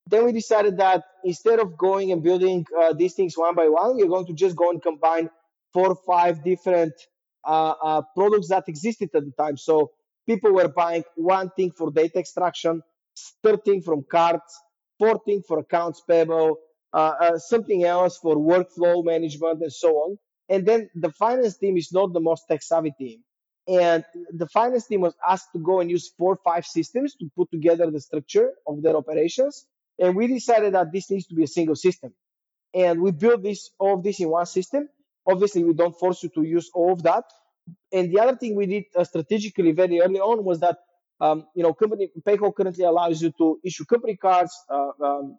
then 0.07 0.23
we 0.23 0.31
decided 0.31 0.77
that 0.77 1.03
instead 1.23 1.59
of 1.59 1.75
going 1.77 2.11
and 2.11 2.21
building 2.21 2.65
uh, 2.79 2.93
these 2.93 3.15
things 3.15 3.35
one 3.35 3.55
by 3.55 3.67
one, 3.67 3.97
we're 3.97 4.07
going 4.07 4.27
to 4.27 4.33
just 4.33 4.55
go 4.55 4.69
and 4.69 4.81
combine 4.81 5.29
four 5.73 5.89
or 5.89 5.97
five 6.07 6.43
different 6.43 6.93
uh, 7.45 7.73
uh, 7.83 8.01
products 8.15 8.49
that 8.49 8.63
existed 8.67 9.09
at 9.13 9.25
the 9.25 9.31
time. 9.31 9.57
So 9.57 9.91
people 10.27 10.53
were 10.53 10.67
buying 10.67 11.03
one 11.15 11.51
thing 11.55 11.71
for 11.71 11.91
data 11.91 12.19
extraction, 12.19 12.81
third 13.43 13.63
thing 13.63 13.81
from 13.81 14.05
cards, 14.09 14.59
fourth 14.99 15.23
thing 15.25 15.43
for 15.47 15.59
accounts 15.59 16.01
payable, 16.07 16.57
uh, 16.93 17.37
something 17.37 17.83
else 17.83 18.17
for 18.17 18.35
workflow 18.35 19.03
management 19.03 19.61
and 19.61 19.73
so 19.73 19.89
on. 19.97 20.17
And 20.49 20.65
then 20.65 20.89
the 20.95 21.11
finance 21.11 21.57
team 21.57 21.77
is 21.77 21.91
not 21.91 22.13
the 22.13 22.19
most 22.19 22.45
tech 22.47 22.61
savvy 22.61 22.93
team. 22.97 23.23
And 23.67 24.05
the 24.31 24.47
finance 24.47 24.87
team 24.87 25.01
was 25.01 25.15
asked 25.27 25.49
to 25.53 25.59
go 25.59 25.79
and 25.79 25.89
use 25.89 26.11
four 26.17 26.33
or 26.33 26.39
five 26.45 26.65
systems 26.65 27.15
to 27.15 27.29
put 27.35 27.49
together 27.51 27.89
the 27.89 27.99
structure 27.99 28.51
of 28.67 28.83
their 28.83 28.95
operations. 28.95 29.65
And 29.99 30.15
we 30.15 30.27
decided 30.27 30.75
that 30.75 30.91
this 30.91 31.09
needs 31.09 31.25
to 31.27 31.35
be 31.35 31.43
a 31.43 31.47
single 31.47 31.75
system. 31.75 32.13
And 32.73 33.01
we 33.01 33.11
built 33.11 33.41
this 33.41 33.71
all 33.79 33.95
of 33.95 34.03
this 34.03 34.19
in 34.19 34.29
one 34.29 34.45
system. 34.45 34.89
Obviously, 35.27 35.63
we 35.63 35.73
don't 35.73 35.97
force 35.97 36.23
you 36.23 36.29
to 36.29 36.43
use 36.43 36.69
all 36.73 36.93
of 36.93 37.03
that. 37.03 37.23
And 37.91 38.13
the 38.13 38.19
other 38.19 38.35
thing 38.35 38.55
we 38.55 38.65
did 38.67 38.85
uh, 38.95 39.03
strategically 39.03 39.71
very 39.71 39.99
early 40.01 40.19
on 40.19 40.43
was 40.43 40.59
that 40.59 40.77
um, 41.19 41.45
you 41.55 41.63
know 41.63 41.73
company 41.73 42.09
Payhawk 42.21 42.55
currently 42.55 42.83
allows 42.83 43.21
you 43.21 43.31
to 43.37 43.59
issue 43.63 43.85
company 43.85 44.17
cards, 44.17 44.53
uh, 44.69 44.91
um, 45.01 45.37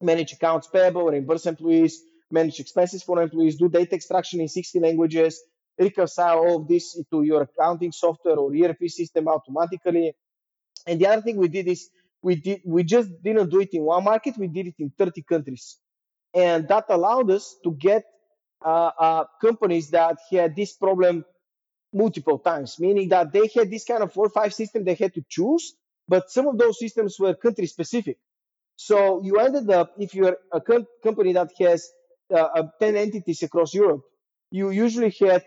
manage 0.00 0.32
accounts 0.32 0.68
payable, 0.68 1.06
reimburse 1.06 1.46
employees, 1.46 2.02
manage 2.30 2.60
expenses 2.60 3.02
for 3.02 3.20
employees, 3.20 3.56
do 3.56 3.68
data 3.68 3.94
extraction 3.94 4.40
in 4.40 4.48
60 4.48 4.80
languages, 4.80 5.42
reconcile 5.78 6.38
all 6.38 6.62
of 6.62 6.68
this 6.68 6.96
into 6.96 7.22
your 7.22 7.42
accounting 7.42 7.92
software 7.92 8.36
or 8.36 8.52
ERP 8.54 8.88
system 8.88 9.28
automatically. 9.28 10.14
And 10.86 11.00
the 11.00 11.06
other 11.08 11.22
thing 11.22 11.36
we 11.36 11.48
did 11.48 11.66
is 11.68 11.90
we 12.22 12.36
did 12.36 12.60
we 12.64 12.84
just 12.84 13.10
didn't 13.22 13.50
do 13.50 13.60
it 13.60 13.70
in 13.72 13.82
one 13.82 14.04
market, 14.04 14.38
we 14.38 14.48
did 14.48 14.68
it 14.68 14.74
in 14.78 14.90
30 14.96 15.22
countries. 15.22 15.78
And 16.34 16.68
that 16.68 16.84
allowed 16.88 17.30
us 17.30 17.56
to 17.64 17.72
get 17.72 18.04
companies 19.40 19.90
that 19.90 20.16
had 20.30 20.56
this 20.56 20.72
problem 20.72 21.24
multiple 21.92 22.38
times, 22.38 22.78
meaning 22.78 23.08
that 23.08 23.32
they 23.32 23.48
had 23.54 23.70
this 23.70 23.84
kind 23.84 24.02
of 24.02 24.12
four 24.12 24.26
or 24.26 24.30
five 24.30 24.52
system 24.52 24.84
they 24.84 24.94
had 24.94 25.14
to 25.14 25.24
choose, 25.28 25.74
but 26.08 26.30
some 26.30 26.46
of 26.46 26.58
those 26.58 26.78
systems 26.78 27.16
were 27.18 27.34
country 27.34 27.66
specific. 27.66 28.18
So 28.76 29.22
you 29.22 29.38
ended 29.38 29.70
up, 29.70 29.94
if 29.98 30.14
you're 30.14 30.36
a 30.52 30.60
com- 30.60 30.86
company 31.02 31.32
that 31.32 31.50
has 31.60 31.88
uh, 32.34 32.64
10 32.78 32.96
entities 32.96 33.42
across 33.42 33.72
Europe, 33.72 34.02
you 34.50 34.70
usually 34.70 35.14
had 35.18 35.44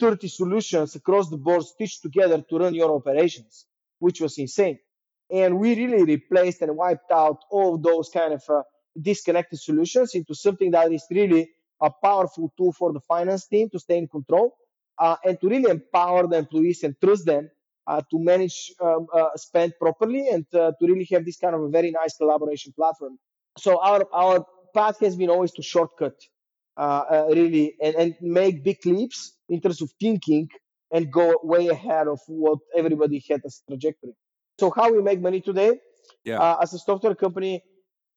30 0.00 0.28
solutions 0.28 0.96
across 0.96 1.28
the 1.28 1.36
board 1.36 1.62
stitched 1.62 2.02
together 2.02 2.42
to 2.48 2.58
run 2.58 2.74
your 2.74 2.94
operations, 2.94 3.66
which 3.98 4.20
was 4.20 4.38
insane. 4.38 4.78
And 5.30 5.58
we 5.58 5.76
really 5.76 6.02
replaced 6.04 6.62
and 6.62 6.76
wiped 6.76 7.10
out 7.12 7.38
all 7.50 7.78
those 7.78 8.08
kind 8.08 8.32
of 8.32 8.42
uh, 8.48 8.62
disconnected 9.00 9.60
solutions 9.60 10.14
into 10.14 10.34
something 10.34 10.70
that 10.70 10.90
is 10.90 11.04
really 11.10 11.50
a 11.80 11.90
powerful 11.90 12.52
tool 12.56 12.72
for 12.72 12.92
the 12.92 13.00
finance 13.00 13.46
team 13.46 13.68
to 13.70 13.78
stay 13.78 13.98
in 13.98 14.08
control 14.08 14.56
uh, 14.98 15.16
and 15.24 15.40
to 15.40 15.48
really 15.48 15.70
empower 15.70 16.26
the 16.26 16.36
employees 16.36 16.82
and 16.82 16.94
trust 17.02 17.26
them 17.26 17.50
uh, 17.86 18.02
to 18.10 18.18
manage 18.18 18.72
um, 18.80 19.06
uh, 19.12 19.28
spend 19.36 19.72
properly 19.80 20.28
and 20.28 20.46
uh, 20.54 20.72
to 20.78 20.86
really 20.86 21.06
have 21.10 21.24
this 21.24 21.38
kind 21.38 21.54
of 21.54 21.62
a 21.62 21.68
very 21.68 21.90
nice 21.90 22.16
collaboration 22.16 22.72
platform. 22.76 23.18
So 23.58 23.80
our 23.82 24.06
our 24.12 24.46
path 24.74 25.00
has 25.00 25.16
been 25.16 25.30
always 25.30 25.52
to 25.52 25.62
shortcut 25.62 26.14
uh, 26.76 26.80
uh, 26.80 27.26
really 27.30 27.74
and, 27.82 27.94
and 27.96 28.14
make 28.20 28.62
big 28.62 28.78
leaps 28.84 29.32
in 29.48 29.60
terms 29.60 29.82
of 29.82 29.90
thinking 30.00 30.48
and 30.92 31.10
go 31.10 31.38
way 31.42 31.68
ahead 31.68 32.06
of 32.08 32.20
what 32.26 32.58
everybody 32.76 33.22
had 33.28 33.40
as 33.44 33.62
trajectory. 33.68 34.14
So 34.58 34.72
how 34.74 34.92
we 34.92 35.02
make 35.02 35.20
money 35.20 35.40
today? 35.40 35.78
Yeah. 36.24 36.40
Uh, 36.40 36.58
as 36.62 36.74
a 36.74 36.78
software 36.78 37.14
company, 37.14 37.62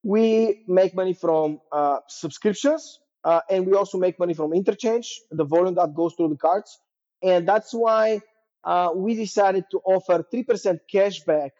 we 0.03 0.63
make 0.67 0.93
money 0.95 1.13
from 1.13 1.61
uh, 1.71 1.99
subscriptions 2.09 2.99
uh, 3.23 3.41
and 3.49 3.65
we 3.65 3.73
also 3.73 3.97
make 3.97 4.19
money 4.19 4.33
from 4.33 4.53
interchange, 4.53 5.21
the 5.31 5.45
volume 5.45 5.75
that 5.75 5.93
goes 5.93 6.13
through 6.15 6.29
the 6.29 6.37
cards. 6.37 6.79
And 7.21 7.47
that's 7.47 7.73
why 7.73 8.21
uh, 8.63 8.89
we 8.95 9.15
decided 9.15 9.65
to 9.71 9.79
offer 9.85 10.25
3% 10.33 10.79
cashback 10.93 11.51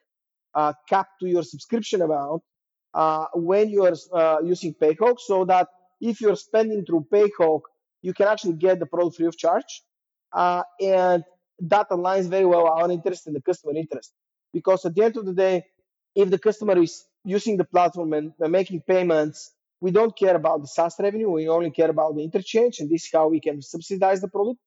cap 0.89 1.07
to 1.19 1.27
your 1.27 1.43
subscription 1.43 2.01
amount 2.01 2.43
when 3.33 3.69
you 3.69 3.85
are 3.85 4.43
using 4.43 4.73
Payhawk 4.73 5.19
so 5.19 5.45
that 5.45 5.67
if 6.01 6.19
you're 6.19 6.35
spending 6.35 6.85
through 6.85 7.07
Payhawk, 7.11 7.61
you 8.01 8.13
can 8.13 8.27
actually 8.27 8.53
get 8.55 8.79
the 8.79 8.85
product 8.85 9.15
free 9.15 9.25
of 9.25 9.37
charge. 9.37 9.81
Uh, 10.33 10.63
and 10.81 11.23
that 11.59 11.89
aligns 11.89 12.27
very 12.27 12.45
well 12.45 12.67
our 12.67 12.91
interest 12.91 13.27
and 13.27 13.35
the 13.35 13.41
customer 13.41 13.75
interest. 13.75 14.11
Because 14.51 14.85
at 14.85 14.93
the 14.95 15.03
end 15.03 15.17
of 15.17 15.25
the 15.25 15.33
day, 15.33 15.63
if 16.13 16.29
the 16.29 16.37
customer 16.37 16.77
is 16.77 17.05
using 17.23 17.57
the 17.57 17.63
platform 17.63 18.13
and 18.13 18.33
making 18.39 18.81
payments, 18.81 19.51
we 19.83 19.91
don't 19.91 20.15
care 20.17 20.35
about 20.37 20.61
the 20.61 20.67
SaaS 20.67 20.95
revenue. 20.97 21.29
We 21.29 21.49
only 21.49 21.69
care 21.69 21.89
about 21.89 22.15
the 22.15 22.23
interchange, 22.23 22.79
and 22.79 22.89
this 22.89 23.03
is 23.03 23.09
how 23.13 23.27
we 23.27 23.41
can 23.41 23.61
subsidize 23.61 24.21
the 24.21 24.29
product. 24.29 24.59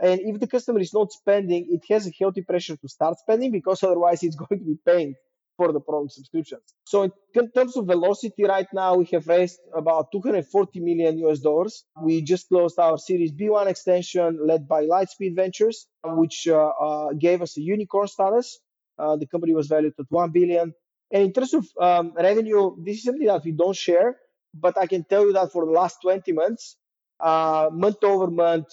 And 0.00 0.20
if 0.20 0.38
the 0.38 0.46
customer 0.46 0.78
is 0.78 0.94
not 0.94 1.10
spending, 1.10 1.66
it 1.76 1.82
has 1.92 2.06
a 2.06 2.12
healthy 2.16 2.42
pressure 2.42 2.76
to 2.76 2.88
start 2.88 3.18
spending 3.18 3.50
because 3.50 3.82
otherwise 3.88 4.22
it's 4.22 4.36
going 4.36 4.60
to 4.60 4.64
be 4.64 4.78
paying 4.86 5.16
for 5.56 5.72
the 5.72 5.80
product 5.80 6.12
subscriptions. 6.12 6.62
So 6.84 7.02
in 7.02 7.50
terms 7.50 7.76
of 7.76 7.86
velocity 7.86 8.44
right 8.44 8.68
now, 8.72 8.94
we 8.94 9.06
have 9.12 9.26
raised 9.26 9.58
about 9.74 10.12
240 10.12 10.78
million 10.78 11.18
US 11.26 11.40
dollars. 11.40 11.84
We 12.00 12.22
just 12.22 12.48
closed 12.48 12.78
our 12.78 12.96
Series 12.96 13.32
B1 13.32 13.66
extension 13.66 14.38
led 14.46 14.68
by 14.68 14.84
Lightspeed 14.84 15.34
Ventures, 15.34 15.88
which 16.04 16.46
uh, 16.46 16.54
uh, 16.86 17.12
gave 17.18 17.42
us 17.42 17.58
a 17.58 17.60
unicorn 17.60 18.06
status. 18.06 18.60
Uh, 18.96 19.16
the 19.16 19.26
company 19.26 19.52
was 19.52 19.66
valued 19.66 19.94
at 19.98 20.06
1 20.08 20.30
billion. 20.30 20.72
And 21.12 21.22
in 21.24 21.32
terms 21.32 21.54
of 21.54 21.66
um, 21.80 22.12
revenue, 22.14 22.76
this 22.84 22.98
is 22.98 23.02
something 23.02 23.26
that 23.26 23.44
we 23.44 23.50
don't 23.50 23.76
share, 23.76 24.16
but 24.54 24.78
I 24.78 24.86
can 24.86 25.04
tell 25.04 25.26
you 25.26 25.32
that 25.34 25.52
for 25.52 25.64
the 25.64 25.72
last 25.72 25.98
20 26.02 26.32
months, 26.32 26.76
uh, 27.20 27.68
month 27.72 28.02
over 28.02 28.28
month, 28.28 28.66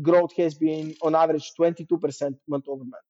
growth 0.00 0.34
has 0.36 0.54
been 0.54 0.94
on 1.02 1.14
average 1.14 1.52
22% 1.58 2.36
month 2.48 2.64
over 2.68 2.84
month. 2.84 3.04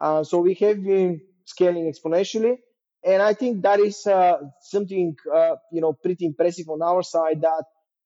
Uh, 0.00 0.24
so 0.24 0.38
we 0.40 0.54
have 0.54 0.82
been 0.82 1.20
scaling 1.44 1.92
exponentially. 1.92 2.56
And 3.04 3.22
I 3.22 3.34
think 3.34 3.62
that 3.62 3.80
is 3.80 4.06
uh, 4.06 4.38
something, 4.62 5.14
uh, 5.32 5.56
you 5.70 5.80
know, 5.80 5.92
pretty 5.92 6.24
impressive 6.24 6.68
on 6.70 6.80
our 6.82 7.02
side 7.02 7.42
that 7.42 7.64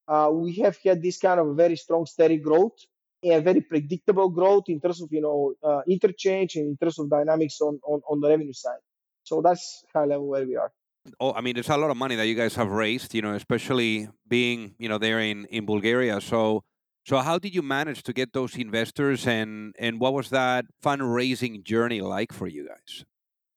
uh, 0.08 0.30
we 0.32 0.54
have 0.56 0.76
had 0.84 1.02
this 1.02 1.18
kind 1.18 1.38
of 1.38 1.56
very 1.56 1.76
strong, 1.76 2.04
steady 2.06 2.38
growth 2.38 2.76
and 3.22 3.44
very 3.44 3.60
predictable 3.60 4.28
growth 4.28 4.64
in 4.68 4.80
terms 4.80 5.00
of, 5.00 5.08
you 5.12 5.20
know, 5.20 5.54
uh, 5.62 5.82
interchange 5.88 6.56
and 6.56 6.66
in 6.70 6.76
terms 6.76 6.98
of 6.98 7.08
dynamics 7.08 7.60
on, 7.60 7.78
on, 7.86 8.00
on 8.10 8.20
the 8.20 8.28
revenue 8.28 8.52
side. 8.52 8.80
So 9.22 9.40
that's 9.40 9.84
high 9.94 10.06
level 10.06 10.26
where 10.28 10.46
we 10.46 10.56
are. 10.56 10.72
Oh, 11.20 11.32
I 11.32 11.40
mean, 11.40 11.54
there's 11.54 11.68
a 11.68 11.76
lot 11.76 11.90
of 11.90 11.96
money 11.96 12.16
that 12.16 12.26
you 12.26 12.34
guys 12.34 12.54
have 12.56 12.70
raised, 12.70 13.14
you 13.14 13.22
know, 13.22 13.34
especially 13.34 14.08
being, 14.26 14.74
you 14.78 14.88
know, 14.88 14.98
there 14.98 15.20
in, 15.20 15.46
in 15.46 15.64
Bulgaria. 15.64 16.20
So, 16.20 16.64
so 17.06 17.18
how 17.18 17.38
did 17.38 17.54
you 17.54 17.62
manage 17.62 18.02
to 18.04 18.12
get 18.12 18.32
those 18.32 18.56
investors 18.56 19.26
and, 19.26 19.74
and 19.78 20.00
what 20.00 20.12
was 20.12 20.28
that 20.30 20.66
fundraising 20.84 21.62
journey 21.64 22.00
like 22.00 22.32
for 22.32 22.46
you 22.46 22.68
guys? 22.68 23.04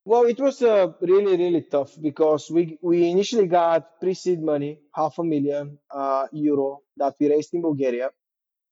Well, 0.04 0.24
it 0.24 0.40
was 0.40 0.62
uh, 0.62 0.92
really, 1.00 1.36
really 1.36 1.62
tough 1.62 1.92
because 2.00 2.50
we 2.50 2.76
we 2.82 3.08
initially 3.08 3.46
got 3.46 4.00
pre-seed 4.00 4.42
money, 4.42 4.80
half 4.92 5.16
a 5.18 5.22
million 5.22 5.78
uh, 5.92 6.26
euro 6.32 6.80
that 6.96 7.14
we 7.20 7.30
raised 7.30 7.54
in 7.54 7.62
Bulgaria 7.62 8.10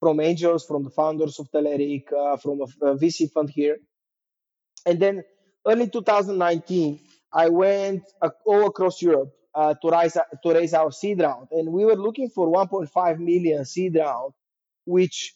from 0.01 0.19
angels, 0.19 0.65
from 0.65 0.83
the 0.83 0.89
founders 0.89 1.39
of 1.39 1.49
Telerik, 1.49 2.11
uh, 2.11 2.35
from 2.35 2.59
a, 2.59 2.85
a, 2.85 2.97
VC 2.97 3.31
fund 3.31 3.49
here. 3.49 3.77
And 4.85 4.99
then 4.99 5.23
early 5.65 5.87
2019, 5.87 6.99
I 7.33 7.49
went 7.49 8.03
all 8.45 8.65
across 8.67 9.01
Europe 9.01 9.31
uh, 9.55 9.73
to 9.81 9.89
raise 9.89 10.13
to 10.13 10.53
raise 10.53 10.73
our 10.73 10.91
seed 10.91 11.21
round, 11.21 11.47
and 11.51 11.71
we 11.71 11.85
were 11.85 11.95
looking 11.95 12.29
for 12.29 12.47
1.5 12.47 13.19
million 13.19 13.65
seed 13.65 13.95
round, 13.95 14.33
which 14.85 15.33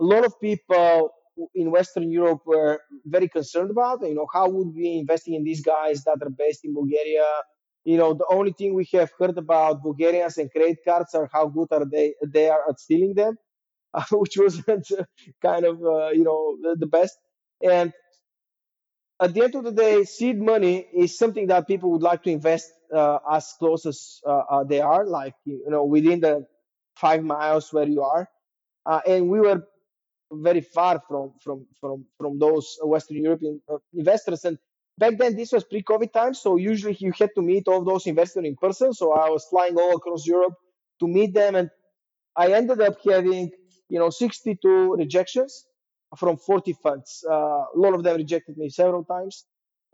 a 0.00 0.04
lot 0.04 0.24
of 0.24 0.38
people 0.40 1.10
in 1.54 1.70
Western 1.70 2.10
Europe 2.10 2.40
were 2.46 2.80
very 3.06 3.28
concerned 3.28 3.70
about. 3.70 4.00
You 4.02 4.14
know, 4.14 4.26
how 4.32 4.48
would 4.48 4.74
we 4.74 4.98
investing 4.98 5.34
in 5.34 5.44
these 5.44 5.62
guys 5.62 6.04
that 6.04 6.18
are 6.22 6.30
based 6.30 6.64
in 6.64 6.74
Bulgaria? 6.74 7.26
You 7.84 7.96
know, 7.96 8.12
the 8.12 8.26
only 8.30 8.52
thing 8.52 8.74
we 8.74 8.86
have 8.92 9.10
heard 9.18 9.38
about 9.38 9.82
Bulgarians 9.82 10.36
and 10.36 10.50
credit 10.50 10.78
cards 10.84 11.14
are 11.14 11.28
how 11.32 11.46
good 11.48 11.68
are 11.72 11.86
they 11.86 12.14
they 12.26 12.48
are 12.50 12.62
at 12.68 12.78
stealing 12.78 13.14
them, 13.14 13.38
uh, 13.94 14.04
which 14.12 14.36
wasn't 14.36 14.86
kind 15.42 15.64
of 15.64 15.76
uh, 15.82 16.10
you 16.10 16.24
know 16.24 16.56
the, 16.62 16.76
the 16.78 16.86
best. 16.86 17.16
And 17.62 17.92
at 19.20 19.34
the 19.34 19.42
end 19.42 19.54
of 19.54 19.64
the 19.64 19.72
day, 19.72 20.04
seed 20.04 20.40
money 20.40 20.86
is 20.94 21.18
something 21.18 21.46
that 21.48 21.68
people 21.68 21.90
would 21.92 22.02
like 22.02 22.22
to 22.22 22.30
invest 22.30 22.72
uh, 22.94 23.18
as 23.30 23.54
close 23.58 23.84
as 23.86 24.20
uh, 24.26 24.42
uh, 24.50 24.64
they 24.64 24.80
are, 24.80 25.04
like 25.04 25.34
you 25.44 25.62
know 25.68 25.84
within 25.84 26.20
the 26.20 26.46
five 26.96 27.22
miles 27.22 27.72
where 27.72 27.86
you 27.86 28.02
are. 28.02 28.28
Uh, 28.86 29.00
and 29.06 29.28
we 29.28 29.40
were 29.40 29.62
very 30.32 30.62
far 30.62 31.02
from 31.06 31.34
from 31.42 31.66
from 31.80 32.06
from 32.18 32.38
those 32.38 32.78
Western 32.82 33.18
European 33.22 33.60
uh, 33.70 33.76
investors. 33.92 34.44
And 34.44 34.58
back 34.96 35.18
then, 35.18 35.36
this 35.36 35.52
was 35.52 35.64
pre-COVID 35.64 36.12
times, 36.12 36.40
so 36.40 36.56
usually 36.56 36.96
you 36.98 37.12
had 37.18 37.30
to 37.34 37.42
meet 37.42 37.68
all 37.68 37.84
those 37.84 38.06
investors 38.06 38.44
in 38.46 38.56
person. 38.56 38.94
So 38.94 39.12
I 39.12 39.28
was 39.28 39.44
flying 39.50 39.76
all 39.76 39.96
across 39.96 40.26
Europe 40.26 40.54
to 41.00 41.06
meet 41.06 41.34
them, 41.34 41.56
and 41.56 41.70
I 42.36 42.52
ended 42.52 42.80
up 42.80 42.96
having 43.06 43.50
you 43.90 43.98
know 43.98 44.08
62 44.08 44.94
rejections 44.94 45.66
from 46.16 46.36
40 46.36 46.72
funds. 46.82 47.24
Uh, 47.28 47.64
a 47.74 47.76
lot 47.76 47.94
of 47.94 48.02
them 48.02 48.16
rejected 48.16 48.56
me 48.56 48.68
several 48.68 49.04
times, 49.04 49.44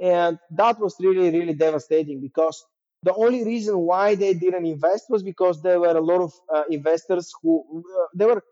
and 0.00 0.38
that 0.50 0.78
was 0.78 0.96
really 1.00 1.30
really 1.30 1.54
devastating 1.54 2.20
because 2.20 2.64
the 3.02 3.14
only 3.14 3.44
reason 3.44 3.78
why 3.78 4.14
they 4.14 4.34
didn't 4.34 4.66
invest 4.66 5.04
was 5.08 5.22
because 5.22 5.62
there 5.62 5.78
were 5.78 5.96
a 5.96 6.00
lot 6.00 6.20
of 6.20 6.32
uh, 6.52 6.64
investors 6.70 7.32
who 7.42 7.64
uh, 7.78 8.06
they 8.14 8.26
were 8.26 8.42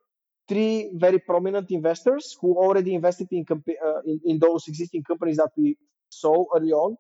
three 0.49 0.91
very 0.95 1.19
prominent 1.19 1.71
investors 1.71 2.37
who 2.41 2.57
already 2.57 2.95
invested 2.95 3.29
in, 3.31 3.45
uh, 3.51 4.01
in, 4.07 4.21
in, 4.25 4.39
those 4.39 4.69
existing 4.69 5.03
companies 5.03 5.39
that 5.39 5.51
we 5.57 5.77
saw 6.11 6.45
early 6.55 6.73
on. 6.73 6.97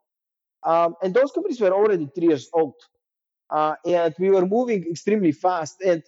Um, 0.62 0.94
and 1.02 1.12
those 1.12 1.30
companies 1.30 1.60
were 1.60 1.72
already 1.72 2.08
three 2.14 2.28
years 2.28 2.48
old. 2.52 2.74
Uh, 3.50 3.74
and 3.84 4.14
we 4.18 4.30
were 4.30 4.46
moving 4.46 4.84
extremely 4.90 5.32
fast. 5.32 5.82
And 5.82 6.02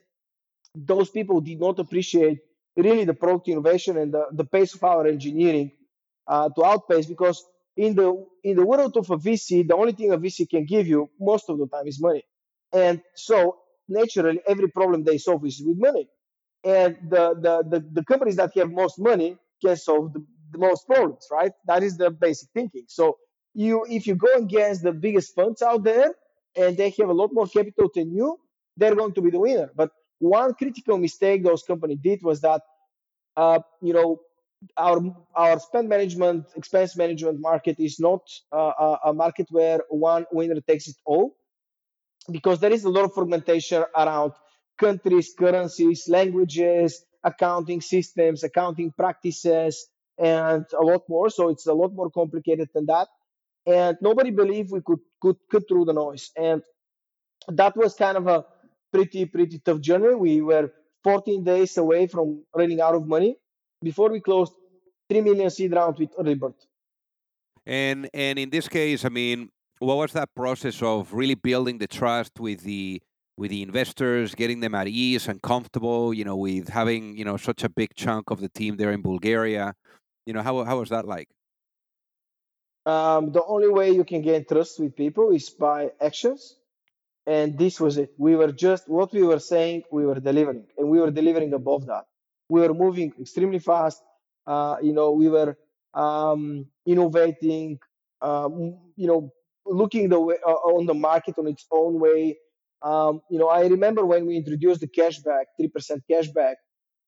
those 0.75 1.11
people 1.11 1.41
did 1.41 1.61
not 1.61 1.79
appreciate 1.79 2.39
really 2.77 3.05
the 3.05 3.15
product 3.15 3.49
innovation 3.49 3.97
and 3.99 4.13
the, 4.13 4.27
the 4.33 4.45
pace 4.45 4.75
of 4.75 4.85
our 4.85 5.07
engineering 5.07 5.73
uh, 6.29 6.49
to 6.57 6.65
outpace 6.65 7.07
because 7.07 7.45
in 7.77 7.95
the 7.95 8.27
in 8.45 8.57
the 8.57 8.65
world 8.67 8.97
of 8.97 9.11
a 9.11 9.17
VC, 9.19 9.67
the 9.67 9.77
only 9.77 9.93
thing 9.93 10.13
a 10.13 10.19
VC 10.19 10.49
can 10.49 10.65
give 10.67 10.87
you 10.87 11.11
most 11.21 11.49
of 11.49 11.59
the 11.59 11.67
time 11.69 11.87
is 11.87 12.01
money. 12.01 12.25
And 12.73 13.03
so 13.15 13.59
naturally 13.89 14.41
every 14.47 14.69
problem 14.69 15.05
they 15.05 15.19
solve 15.19 15.45
is 15.47 15.63
with 15.65 15.79
money 15.79 16.09
and 16.65 16.97
the, 17.09 17.35
the, 17.41 17.65
the, 17.69 17.87
the 17.93 18.05
companies 18.05 18.37
that 18.37 18.53
have 18.57 18.71
most 18.73 18.99
money 18.99 19.39
can 19.65 19.77
solve 19.77 20.13
the, 20.13 20.25
the, 20.53 20.59
most 20.59 20.87
problems, 20.87 21.27
right? 21.31 21.53
That 21.67 21.83
is 21.83 21.97
the 21.97 22.11
basic 22.11 22.51
thinking. 22.55 22.85
So 22.89 23.19
you, 23.55 23.87
if 23.89 24.07
you 24.07 24.17
go 24.17 24.29
against 24.37 24.83
the 24.83 24.93
biggest 24.93 25.35
funds 25.35 25.63
out 25.63 25.85
there 25.85 26.13
and 26.57 26.77
they 26.77 26.91
have 26.99 27.09
a 27.09 27.13
lot 27.13 27.31
more 27.33 27.47
capital 27.47 27.89
than 27.95 28.13
you, 28.13 28.39
they're 28.77 28.97
going 28.97 29.15
to 29.15 29.23
be 29.23 29.31
the 29.31 29.39
winner. 29.39 29.71
But 29.77 29.91
one 30.19 30.55
critical 30.55 30.99
mistake 30.99 31.45
those 31.45 31.63
companies 31.63 31.99
did 32.03 32.23
was 32.23 32.41
that, 32.41 32.63
uh, 33.37 33.61
you 33.83 33.93
know, 33.93 34.21
our 34.77 35.01
our 35.35 35.61
spend 35.61 35.89
management, 35.89 36.47
expense 36.57 36.97
management 36.97 37.41
market 37.41 37.79
is 37.79 38.01
not 38.01 38.23
uh, 38.53 38.97
a 39.05 39.13
market 39.13 39.47
where 39.51 39.81
one 39.91 40.25
winner 40.33 40.61
takes 40.61 40.89
it 40.89 40.97
all, 41.05 41.37
because 42.31 42.61
there 42.61 42.73
is 42.73 42.85
a 42.85 42.89
lot 42.89 43.05
of 43.05 43.13
fragmentation 43.13 43.85
around 43.95 44.33
countries, 44.79 45.35
currencies, 45.39 46.09
languages, 46.09 47.05
accounting 47.23 47.81
systems, 47.81 48.45
accounting 48.45 48.93
practices, 48.93 49.89
and 50.19 50.65
a 50.79 50.83
lot 50.83 51.03
more. 51.09 51.29
So 51.29 51.51
it's 51.51 51.67
a 51.67 51.75
lot 51.75 51.93
more 51.93 52.11
complicated 52.11 52.71
than 52.75 52.87
that. 52.87 53.09
And 53.67 53.99
nobody 54.01 54.31
believed 54.31 54.71
we 54.71 54.81
could 54.81 55.01
could 55.21 55.37
cut 55.51 55.65
through 55.69 55.85
the 55.85 55.93
noise. 55.93 56.31
And 56.37 56.63
that 57.49 57.77
was 57.77 57.95
kind 57.95 58.17
of 58.17 58.27
a 58.27 58.45
pretty 58.97 59.27
pretty 59.27 59.59
tough 59.59 59.81
journey. 59.81 60.15
We 60.15 60.41
were 60.41 60.73
14 61.05 61.45
days 61.45 61.77
away 61.77 62.07
from 62.07 62.43
running 62.55 62.81
out 62.81 62.95
of 62.95 63.07
money 63.07 63.37
before 63.83 64.11
we 64.11 64.21
closed 64.21 64.53
3 65.09 65.21
million 65.21 65.51
seed 65.51 65.73
round 65.73 65.99
with 65.99 66.11
Earlybird. 66.17 66.55
And 67.67 68.09
and 68.15 68.39
in 68.39 68.51
this 68.51 68.69
case, 68.69 69.05
I 69.05 69.09
mean, 69.09 69.51
what 69.79 69.97
was 69.97 70.13
that 70.13 70.35
process 70.35 70.83
of 70.83 71.13
really 71.13 71.35
building 71.35 71.79
the 71.79 71.87
trust 71.87 72.41
with 72.41 72.63
the 72.63 73.03
with 73.37 73.51
the 73.51 73.63
investors, 73.63 74.35
getting 74.35 74.61
them 74.61 74.75
at 74.75 74.89
ease 74.89 75.29
and 75.29 75.43
comfortable, 75.43 76.15
you 76.15 76.25
know, 76.25 76.37
with 76.37 76.69
having, 76.69 77.19
you 77.19 77.25
know, 77.25 77.37
such 77.37 77.65
a 77.65 77.69
big 77.69 77.95
chunk 77.95 78.31
of 78.31 78.41
the 78.41 78.49
team 78.49 78.79
there 78.79 78.93
in 78.93 79.03
Bulgaria. 79.03 79.75
You 80.27 80.33
know, 80.33 80.43
how 80.43 80.65
how 80.65 80.79
was 80.79 80.89
that 80.89 81.07
like? 81.07 81.29
Um, 82.87 83.33
the 83.33 83.45
only 83.45 83.69
way 83.69 83.91
you 83.91 84.05
can 84.05 84.23
gain 84.23 84.45
trust 84.45 84.79
with 84.79 84.95
people 84.95 85.31
is 85.33 85.51
by 85.51 85.91
actions. 86.01 86.57
And 87.27 87.59
this 87.59 87.81
was 87.81 87.99
it. 87.99 88.11
We 88.19 88.37
were 88.37 88.53
just 88.53 88.89
what 88.89 89.13
we 89.13 89.23
were 89.23 89.41
saying, 89.41 89.83
we 89.91 90.07
were 90.07 90.21
delivering, 90.21 90.67
and 90.79 90.89
we 90.89 91.01
were 91.01 91.11
delivering 91.11 91.53
above 91.53 91.87
that. 91.87 92.05
We 92.49 92.61
were 92.61 92.73
moving 92.73 93.13
extremely 93.21 93.59
fast. 93.59 94.01
Uh, 94.47 94.77
you 94.81 94.93
know, 94.93 95.11
we 95.11 95.29
were 95.29 95.57
um, 95.93 96.67
innovating, 96.87 97.81
um, 98.23 98.79
you 98.95 99.09
know, 99.09 99.33
looking 99.65 100.09
the 100.09 100.21
way, 100.21 100.37
uh, 100.47 100.53
on 100.53 100.87
the 100.87 100.95
market 100.95 101.35
on 101.39 101.49
its 101.49 101.67
own 101.73 101.99
way. 101.99 102.39
Um, 102.83 103.23
you 103.31 103.39
know, 103.39 103.49
I 103.49 103.67
remember 103.67 104.05
when 104.05 104.27
we 104.27 104.37
introduced 104.37 104.81
the 104.81 104.89
cashback, 104.89 105.47
3% 105.61 106.03
cashback, 106.09 106.55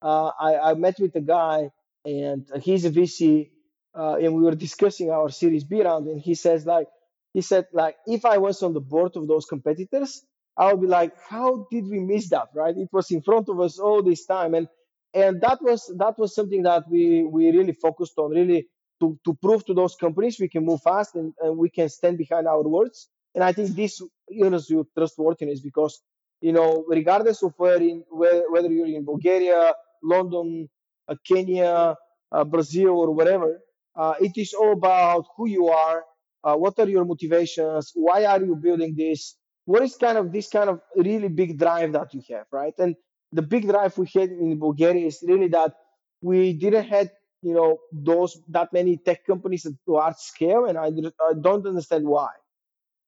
uh, 0.03 0.31
I, 0.41 0.71
I, 0.71 0.75
met 0.75 0.97
with 0.99 1.15
a 1.17 1.21
guy 1.21 1.71
and 2.05 2.47
he's 2.63 2.85
a 2.85 2.91
VC 2.91 3.51
uh, 3.97 4.15
and 4.15 4.35
we 4.35 4.43
were 4.43 4.55
discussing 4.55 5.11
our 5.11 5.29
Series 5.29 5.65
B 5.65 5.83
round 5.83 6.07
and 6.07 6.21
he 6.21 6.35
says 6.35 6.65
like, 6.65 6.87
he 7.35 7.43
said 7.43 7.67
like, 7.73 7.97
if 8.07 8.25
I 8.25 8.39
was 8.39 8.63
on 8.63 8.73
the 8.75 8.81
board 8.81 9.17
of 9.17 9.29
those 9.29 9.47
competitors, 9.47 10.23
I 10.57 10.73
would 10.73 10.81
be 10.81 10.89
like, 10.89 11.13
how 11.29 11.67
did 11.71 11.85
we 11.89 12.01
miss 12.01 12.31
that? 12.31 12.49
Right? 12.55 12.77
It 12.77 12.89
was 12.93 13.11
in 13.11 13.23
front 13.23 13.49
of 13.49 13.61
us 13.61 13.79
all 13.79 14.03
this 14.03 14.27
time. 14.27 14.55
And, 14.55 14.69
and 15.15 15.41
that 15.41 15.59
was, 15.63 15.93
that 15.99 16.19
was 16.19 16.35
something 16.35 16.63
that 16.65 16.85
we, 16.91 17.25
we 17.25 17.51
really 17.51 17.73
focused 17.73 18.19
on 18.19 18.33
really 18.33 18.67
to, 19.01 19.19
to 19.25 19.35
prove 19.35 19.65
to 19.67 19.75
those 19.75 19.95
companies 19.95 20.39
we 20.41 20.49
can 20.49 20.65
move 20.65 20.83
fast 20.83 21.15
and, 21.15 21.33
and 21.41 21.57
we 21.57 21.71
can 21.71 21.89
stand 21.89 22.19
behind 22.19 22.49
our 22.49 22.63
words. 22.63 23.09
And 23.35 23.45
I 23.45 23.53
think 23.53 23.71
this 23.71 24.01
earns 24.43 24.69
you 24.69 24.89
trustworthiness 24.97 25.61
because, 25.61 26.01
you 26.41 26.53
know, 26.53 26.85
regardless 26.89 27.43
of 27.43 27.55
where 27.57 27.81
in, 27.81 28.03
where, 28.11 28.51
whether 28.51 28.69
you're 28.69 28.87
in 28.87 29.05
Bulgaria, 29.05 29.73
London, 30.03 30.69
uh, 31.09 31.15
Kenya, 31.27 31.97
uh, 32.33 32.45
Brazil, 32.45 32.91
or 32.91 33.13
whatever, 33.13 33.61
uh, 33.97 34.15
it 34.21 34.33
is 34.37 34.55
all 34.55 34.73
about 34.73 35.27
who 35.37 35.49
you 35.49 35.69
are, 35.69 36.05
uh, 36.45 36.55
what 36.57 36.79
are 36.79 36.89
your 36.89 37.05
motivations, 37.05 37.93
why 37.95 38.25
are 38.25 38.43
you 38.43 38.57
building 38.57 38.95
this, 38.97 39.37
what 39.65 39.83
is 39.83 39.97
kind 39.97 40.19
of 40.19 40.33
this 40.33 40.49
kind 40.49 40.71
of 40.71 40.81
really 40.97 41.29
big 41.29 41.59
drive 41.59 41.93
that 41.93 42.15
you 42.15 42.23
have, 42.31 42.47
right? 42.53 42.75
And 42.79 42.97
the 43.33 43.43
big 43.43 43.69
drive 43.69 43.97
we 43.99 44.07
had 44.15 44.31
in 44.31 44.59
Bulgaria 44.59 45.07
is 45.07 45.23
really 45.27 45.49
that 45.49 45.75
we 46.23 46.53
didn't 46.55 46.89
have 46.89 47.11
you 47.43 47.55
know 47.55 47.79
those 47.93 48.41
that 48.49 48.73
many 48.73 48.97
tech 48.97 49.25
companies 49.27 49.65
at 49.67 49.73
large 49.87 50.17
scale 50.17 50.65
and 50.67 50.77
I, 50.79 50.87
I 50.87 51.35
don't 51.41 51.67
understand 51.67 52.07
why. 52.07 52.31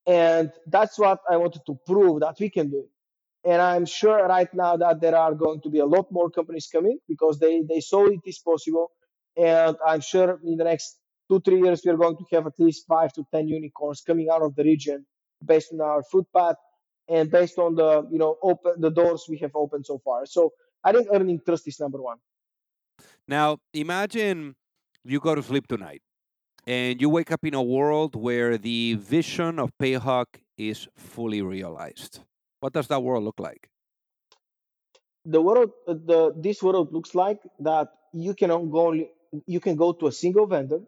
And 0.07 0.51
that's 0.67 0.97
what 0.99 1.19
i 1.29 1.37
wanted 1.37 1.61
to 1.67 1.75
prove 1.87 2.21
that 2.21 2.37
we 2.39 2.49
can 2.49 2.69
do 2.71 2.85
and 3.45 3.61
i'm 3.61 3.85
sure 3.85 4.27
right 4.27 4.53
now 4.53 4.77
that 4.77 5.01
there 5.01 5.15
are 5.17 5.35
going 5.35 5.61
to 5.61 5.69
be 5.69 5.79
a 5.79 5.85
lot 5.85 6.07
more 6.11 6.29
companies 6.31 6.67
coming 6.71 6.99
because 7.07 7.39
they 7.39 7.61
they 7.63 7.81
saw 7.81 8.05
it 8.07 8.21
is 8.25 8.39
possible. 8.39 8.91
And 9.37 9.77
i'm 9.87 10.01
sure 10.01 10.39
in 10.45 10.57
the 10.57 10.65
next 10.65 10.99
two 11.31 11.39
three 11.39 11.61
years 11.65 11.81
we're 11.85 12.01
going 12.05 12.17
to 12.17 12.25
have 12.31 12.47
at 12.51 12.59
least 12.59 12.85
five 12.95 13.13
to 13.13 13.25
ten 13.33 13.47
unicorns 13.47 14.01
coming 14.01 14.27
out 14.29 14.41
of 14.41 14.55
the 14.55 14.63
region 14.63 15.05
based 15.53 15.71
on 15.73 15.81
our 15.81 16.03
footpath 16.11 16.57
and 17.07 17.31
based 17.31 17.57
on 17.57 17.75
the 17.75 17.91
you 18.11 18.19
know 18.23 18.35
open 18.43 18.73
the 18.85 18.91
doors 18.99 19.25
we 19.29 19.37
have 19.37 19.55
opened 19.55 19.85
so 19.85 19.97
far 20.05 20.25
so 20.25 20.51
i 20.83 20.91
think 20.91 21.07
earning 21.13 21.39
trust 21.47 21.67
is 21.67 21.79
number 21.79 22.01
one 22.01 22.19
now, 23.27 23.59
imagine 23.73 24.55
you 25.03 25.19
go 25.19 25.35
to 25.35 25.43
sleep 25.43 25.67
tonight 25.67 26.01
and 26.67 27.01
you 27.01 27.09
wake 27.09 27.31
up 27.31 27.43
in 27.43 27.53
a 27.53 27.63
world 27.63 28.15
where 28.15 28.57
the 28.57 28.95
vision 28.95 29.59
of 29.59 29.71
Payhawk 29.77 30.25
is 30.57 30.87
fully 30.97 31.41
realized. 31.41 32.19
What 32.59 32.73
does 32.73 32.87
that 32.87 33.01
world 33.01 33.23
look 33.23 33.39
like? 33.39 33.69
The 35.25 35.41
world, 35.41 35.71
the 35.85 36.33
this 36.35 36.63
world 36.63 36.91
looks 36.91 37.13
like 37.13 37.39
that 37.59 37.89
you 38.11 38.33
can 38.33 38.49
go 38.69 38.93
you 39.45 39.59
can 39.59 39.75
go 39.75 39.93
to 39.93 40.07
a 40.07 40.11
single 40.11 40.47
vendor, 40.47 40.81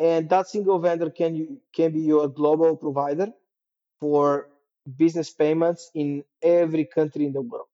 and 0.00 0.30
that 0.30 0.48
single 0.48 0.80
vendor 0.80 1.10
can 1.10 1.60
can 1.74 1.92
be 1.92 2.02
your 2.02 2.28
global 2.28 2.76
provider 2.76 3.28
for 4.00 4.48
business 4.98 5.30
payments 5.30 5.90
in 5.94 6.24
every 6.42 6.86
country 6.86 7.26
in 7.26 7.32
the 7.32 7.42
world. 7.42 7.68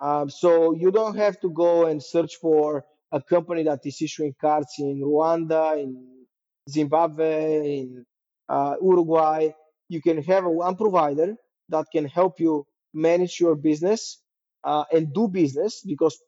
Um, 0.00 0.28
so 0.30 0.74
you 0.74 0.90
don't 0.90 1.16
have 1.16 1.40
to 1.40 1.50
go 1.50 1.86
and 1.86 2.02
search 2.02 2.36
for 2.36 2.84
a 3.12 3.22
company 3.22 3.64
that 3.64 3.80
is 3.84 4.02
issuing 4.02 4.34
cards 4.40 4.74
in 4.78 5.00
Rwanda, 5.00 5.82
in 5.82 6.26
Zimbabwe, 6.68 7.78
in 7.80 8.06
uh, 8.48 8.76
Uruguay. 8.82 9.50
You 9.88 10.02
can 10.02 10.22
have 10.24 10.44
a 10.44 10.50
one 10.50 10.76
provider 10.76 11.36
that 11.70 11.86
can 11.92 12.04
help 12.06 12.40
you 12.40 12.66
manage 12.92 13.40
your 13.40 13.54
business 13.56 14.20
uh, 14.64 14.84
and 14.92 15.14
do 15.14 15.28
business 15.28 15.82
because 15.86 16.18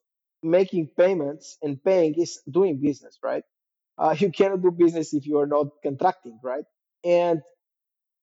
making 0.43 0.89
payments 0.97 1.59
and 1.63 1.83
paying 1.83 2.15
is 2.15 2.41
doing 2.51 2.79
business, 2.81 3.19
right? 3.23 3.45
Uh, 3.99 4.15
you 4.19 4.31
cannot 4.31 4.63
do 4.63 4.71
business 4.71 5.13
if 5.15 5.27
you 5.27 5.39
are 5.39 5.47
not 5.47 5.69
contracting, 5.83 6.39
right? 6.43 6.65
And 7.05 7.43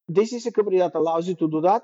this 0.07 0.33
is 0.33 0.45
a 0.45 0.51
company 0.51 0.79
that 0.79 0.95
allows 0.95 1.27
you 1.27 1.35
to 1.35 1.49
do 1.49 1.61
that 1.61 1.83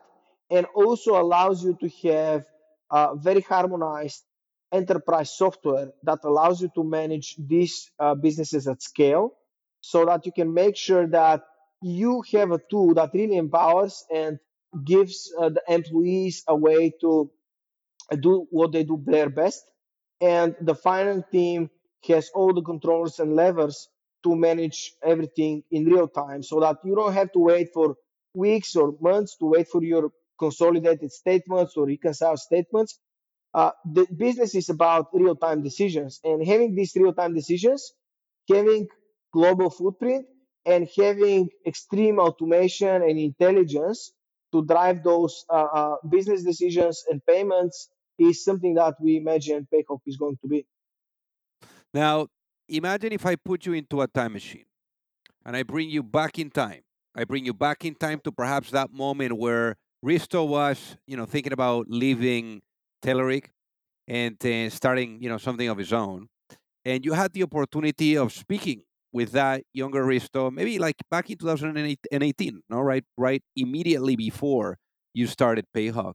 and 0.49 0.65
also 0.75 1.19
allows 1.19 1.63
you 1.63 1.77
to 1.81 1.89
have 2.09 2.45
uh, 2.89 3.15
very 3.15 3.41
harmonized 3.41 4.23
enterprise 4.71 5.35
software 5.35 5.91
that 6.03 6.19
allows 6.23 6.61
you 6.61 6.69
to 6.75 6.83
manage 6.83 7.35
these 7.37 7.91
uh, 7.99 8.15
businesses 8.15 8.67
at 8.67 8.81
scale 8.81 9.33
so 9.81 10.05
that 10.05 10.25
you 10.25 10.31
can 10.31 10.53
make 10.53 10.77
sure 10.77 11.07
that 11.07 11.43
you 11.81 12.23
have 12.33 12.51
a 12.51 12.59
tool 12.69 12.93
that 12.93 13.09
really 13.13 13.37
empowers 13.37 14.05
and 14.13 14.39
gives 14.85 15.33
uh, 15.39 15.49
the 15.49 15.61
employees 15.67 16.43
a 16.47 16.55
way 16.55 16.93
to 17.01 17.29
do 18.19 18.47
what 18.51 18.71
they 18.71 18.83
do 18.83 19.01
their 19.05 19.29
best. 19.29 19.63
And 20.19 20.55
the 20.61 20.75
finance 20.75 21.25
team 21.31 21.69
has 22.07 22.29
all 22.33 22.53
the 22.53 22.61
controls 22.61 23.19
and 23.19 23.35
levers 23.35 23.89
to 24.23 24.35
manage 24.35 24.93
everything 25.03 25.63
in 25.71 25.85
real 25.85 26.07
time 26.07 26.43
so 26.43 26.59
that 26.59 26.77
you 26.83 26.95
don't 26.95 27.13
have 27.13 27.31
to 27.31 27.39
wait 27.39 27.69
for 27.73 27.95
weeks 28.33 28.75
or 28.75 28.93
months 29.01 29.35
to 29.37 29.45
wait 29.45 29.67
for 29.67 29.83
your 29.83 30.11
consolidated 30.39 31.11
statements 31.11 31.75
or 31.77 31.85
reconciled 31.85 32.39
statements. 32.39 32.99
Uh, 33.53 33.71
the 33.93 34.07
business 34.15 34.55
is 34.55 34.69
about 34.69 35.07
real 35.13 35.35
time 35.35 35.61
decisions 35.61 36.19
and 36.23 36.45
having 36.45 36.73
these 36.75 36.93
real 36.95 37.13
time 37.13 37.33
decisions, 37.33 37.93
having 38.49 38.87
global 39.33 39.69
footprint 39.69 40.25
and 40.65 40.87
having 40.97 41.49
extreme 41.65 42.19
automation 42.19 43.01
and 43.01 43.19
intelligence 43.19 44.11
to 44.53 44.63
drive 44.65 45.03
those 45.03 45.45
uh, 45.49 45.67
uh, 45.73 45.95
business 46.09 46.43
decisions 46.43 47.03
and 47.09 47.25
payments 47.25 47.89
is 48.19 48.43
something 48.43 48.75
that 48.75 48.95
we 49.01 49.17
imagine 49.17 49.67
Payhawk 49.73 50.01
is 50.05 50.17
going 50.17 50.37
to 50.41 50.47
be. 50.47 50.65
Now, 51.93 52.27
imagine 52.69 53.11
if 53.13 53.25
I 53.25 53.35
put 53.35 53.65
you 53.65 53.73
into 53.73 54.01
a 54.01 54.07
time 54.07 54.33
machine 54.33 54.65
and 55.45 55.55
I 55.55 55.63
bring 55.63 55.89
you 55.89 56.03
back 56.03 56.39
in 56.39 56.49
time. 56.49 56.81
I 57.15 57.25
bring 57.25 57.45
you 57.45 57.53
back 57.53 57.83
in 57.83 57.95
time 57.95 58.21
to 58.23 58.31
perhaps 58.31 58.71
that 58.71 58.93
moment 58.93 59.37
where 59.37 59.75
Hristo 60.05 60.47
was, 60.47 60.97
you 61.05 61.17
know, 61.17 61.25
thinking 61.25 61.53
about 61.53 61.87
leaving 61.89 62.61
Telerik 63.03 63.47
and 64.07 64.43
uh, 64.45 64.69
starting, 64.69 65.21
you 65.21 65.29
know, 65.29 65.37
something 65.37 65.67
of 65.67 65.77
his 65.77 65.91
own. 65.93 66.27
And 66.85 67.05
you 67.05 67.13
had 67.13 67.33
the 67.33 67.43
opportunity 67.43 68.17
of 68.17 68.31
speaking 68.31 68.83
with 69.13 69.33
that 69.33 69.63
younger 69.73 70.05
Hristo, 70.05 70.51
maybe 70.51 70.79
like 70.79 70.95
back 71.09 71.29
in 71.29 71.37
2018, 71.37 72.61
no, 72.69 72.79
right, 72.79 73.03
right, 73.17 73.43
immediately 73.55 74.15
before 74.15 74.77
you 75.13 75.27
started 75.27 75.65
Payhawk. 75.75 76.13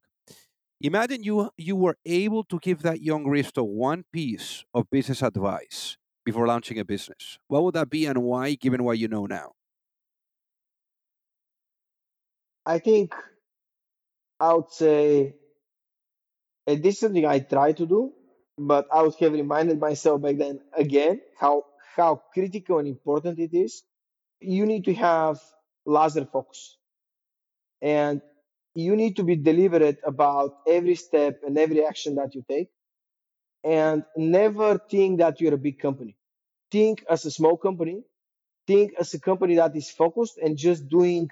Imagine 0.81 1.23
you 1.23 1.51
you 1.57 1.75
were 1.75 1.97
able 2.05 2.45
to 2.45 2.59
give 2.59 2.83
that 2.83 3.01
young 3.01 3.25
Hristo 3.25 3.65
one 3.65 4.05
piece 4.13 4.65
of 4.75 4.91
business 4.91 5.23
advice 5.23 5.97
before 6.25 6.47
launching 6.47 6.79
a 6.79 6.85
business. 6.85 7.39
What 7.49 7.63
would 7.65 7.75
that 7.75 7.89
be, 7.89 8.05
and 8.07 8.23
why? 8.23 8.55
Given 8.55 8.85
what 8.85 8.99
you 8.99 9.09
know 9.09 9.27
now, 9.27 9.53
I 12.67 12.79
think 12.79 13.15
I 14.41 14.55
would 14.55 14.71
say, 14.71 15.37
and 16.67 16.83
this 16.83 16.95
is 16.95 17.01
something 17.01 17.25
I 17.25 17.39
try 17.39 17.73
to 17.73 17.87
do, 17.87 18.13
but 18.59 18.87
I 18.93 19.03
would 19.03 19.15
have 19.17 19.33
reminded 19.33 19.81
myself 19.81 20.21
back 20.21 20.37
then 20.37 20.61
again 20.77 21.21
how 21.39 21.65
how 21.97 22.23
critical 22.35 22.79
and 22.79 22.89
important 22.89 23.39
it 23.39 23.55
is. 23.55 23.83
You 24.41 24.67
need 24.67 24.85
to 24.85 24.95
have 24.95 25.41
laser 25.87 26.27
focus, 26.27 26.77
and 27.81 28.21
you 28.77 28.97
need 28.97 29.17
to 29.17 29.25
be 29.25 29.37
deliberate 29.37 30.01
about 30.05 30.59
every 30.69 30.97
step 30.97 31.41
and 31.45 31.59
every 31.59 31.85
action 31.87 32.17
that 32.17 32.35
you 32.37 32.45
take, 32.49 32.71
and 33.65 34.05
never 34.17 34.79
think 34.79 35.19
that 35.19 35.41
you're 35.41 35.55
a 35.55 35.59
big 35.59 35.79
company. 35.79 36.17
Think 36.71 37.05
as 37.11 37.25
a 37.27 37.31
small 37.31 37.57
company. 37.57 38.03
Think 38.67 38.95
as 38.99 39.15
a 39.15 39.21
company 39.21 39.57
that 39.57 39.77
is 39.77 39.91
focused 39.91 40.39
and 40.39 40.57
just 40.57 40.89
doing 40.89 41.31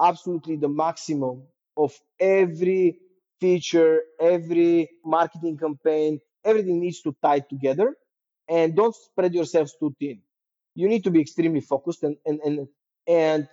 absolutely 0.00 0.56
the 0.56 0.68
maximum 0.68 1.44
of 1.76 1.94
every 2.20 2.98
feature, 3.40 4.02
every 4.20 4.90
marketing 5.04 5.58
campaign, 5.58 6.20
everything 6.44 6.80
needs 6.80 7.02
to 7.02 7.14
tie 7.22 7.40
together 7.40 7.96
and 8.48 8.76
don't 8.76 8.94
spread 8.94 9.34
yourselves 9.34 9.74
too 9.78 9.94
thin. 10.00 10.20
You 10.74 10.88
need 10.88 11.04
to 11.04 11.10
be 11.10 11.20
extremely 11.20 11.60
focused 11.60 12.02
and 12.04 12.16
and 12.26 12.40
and, 12.44 12.68
and 13.08 13.48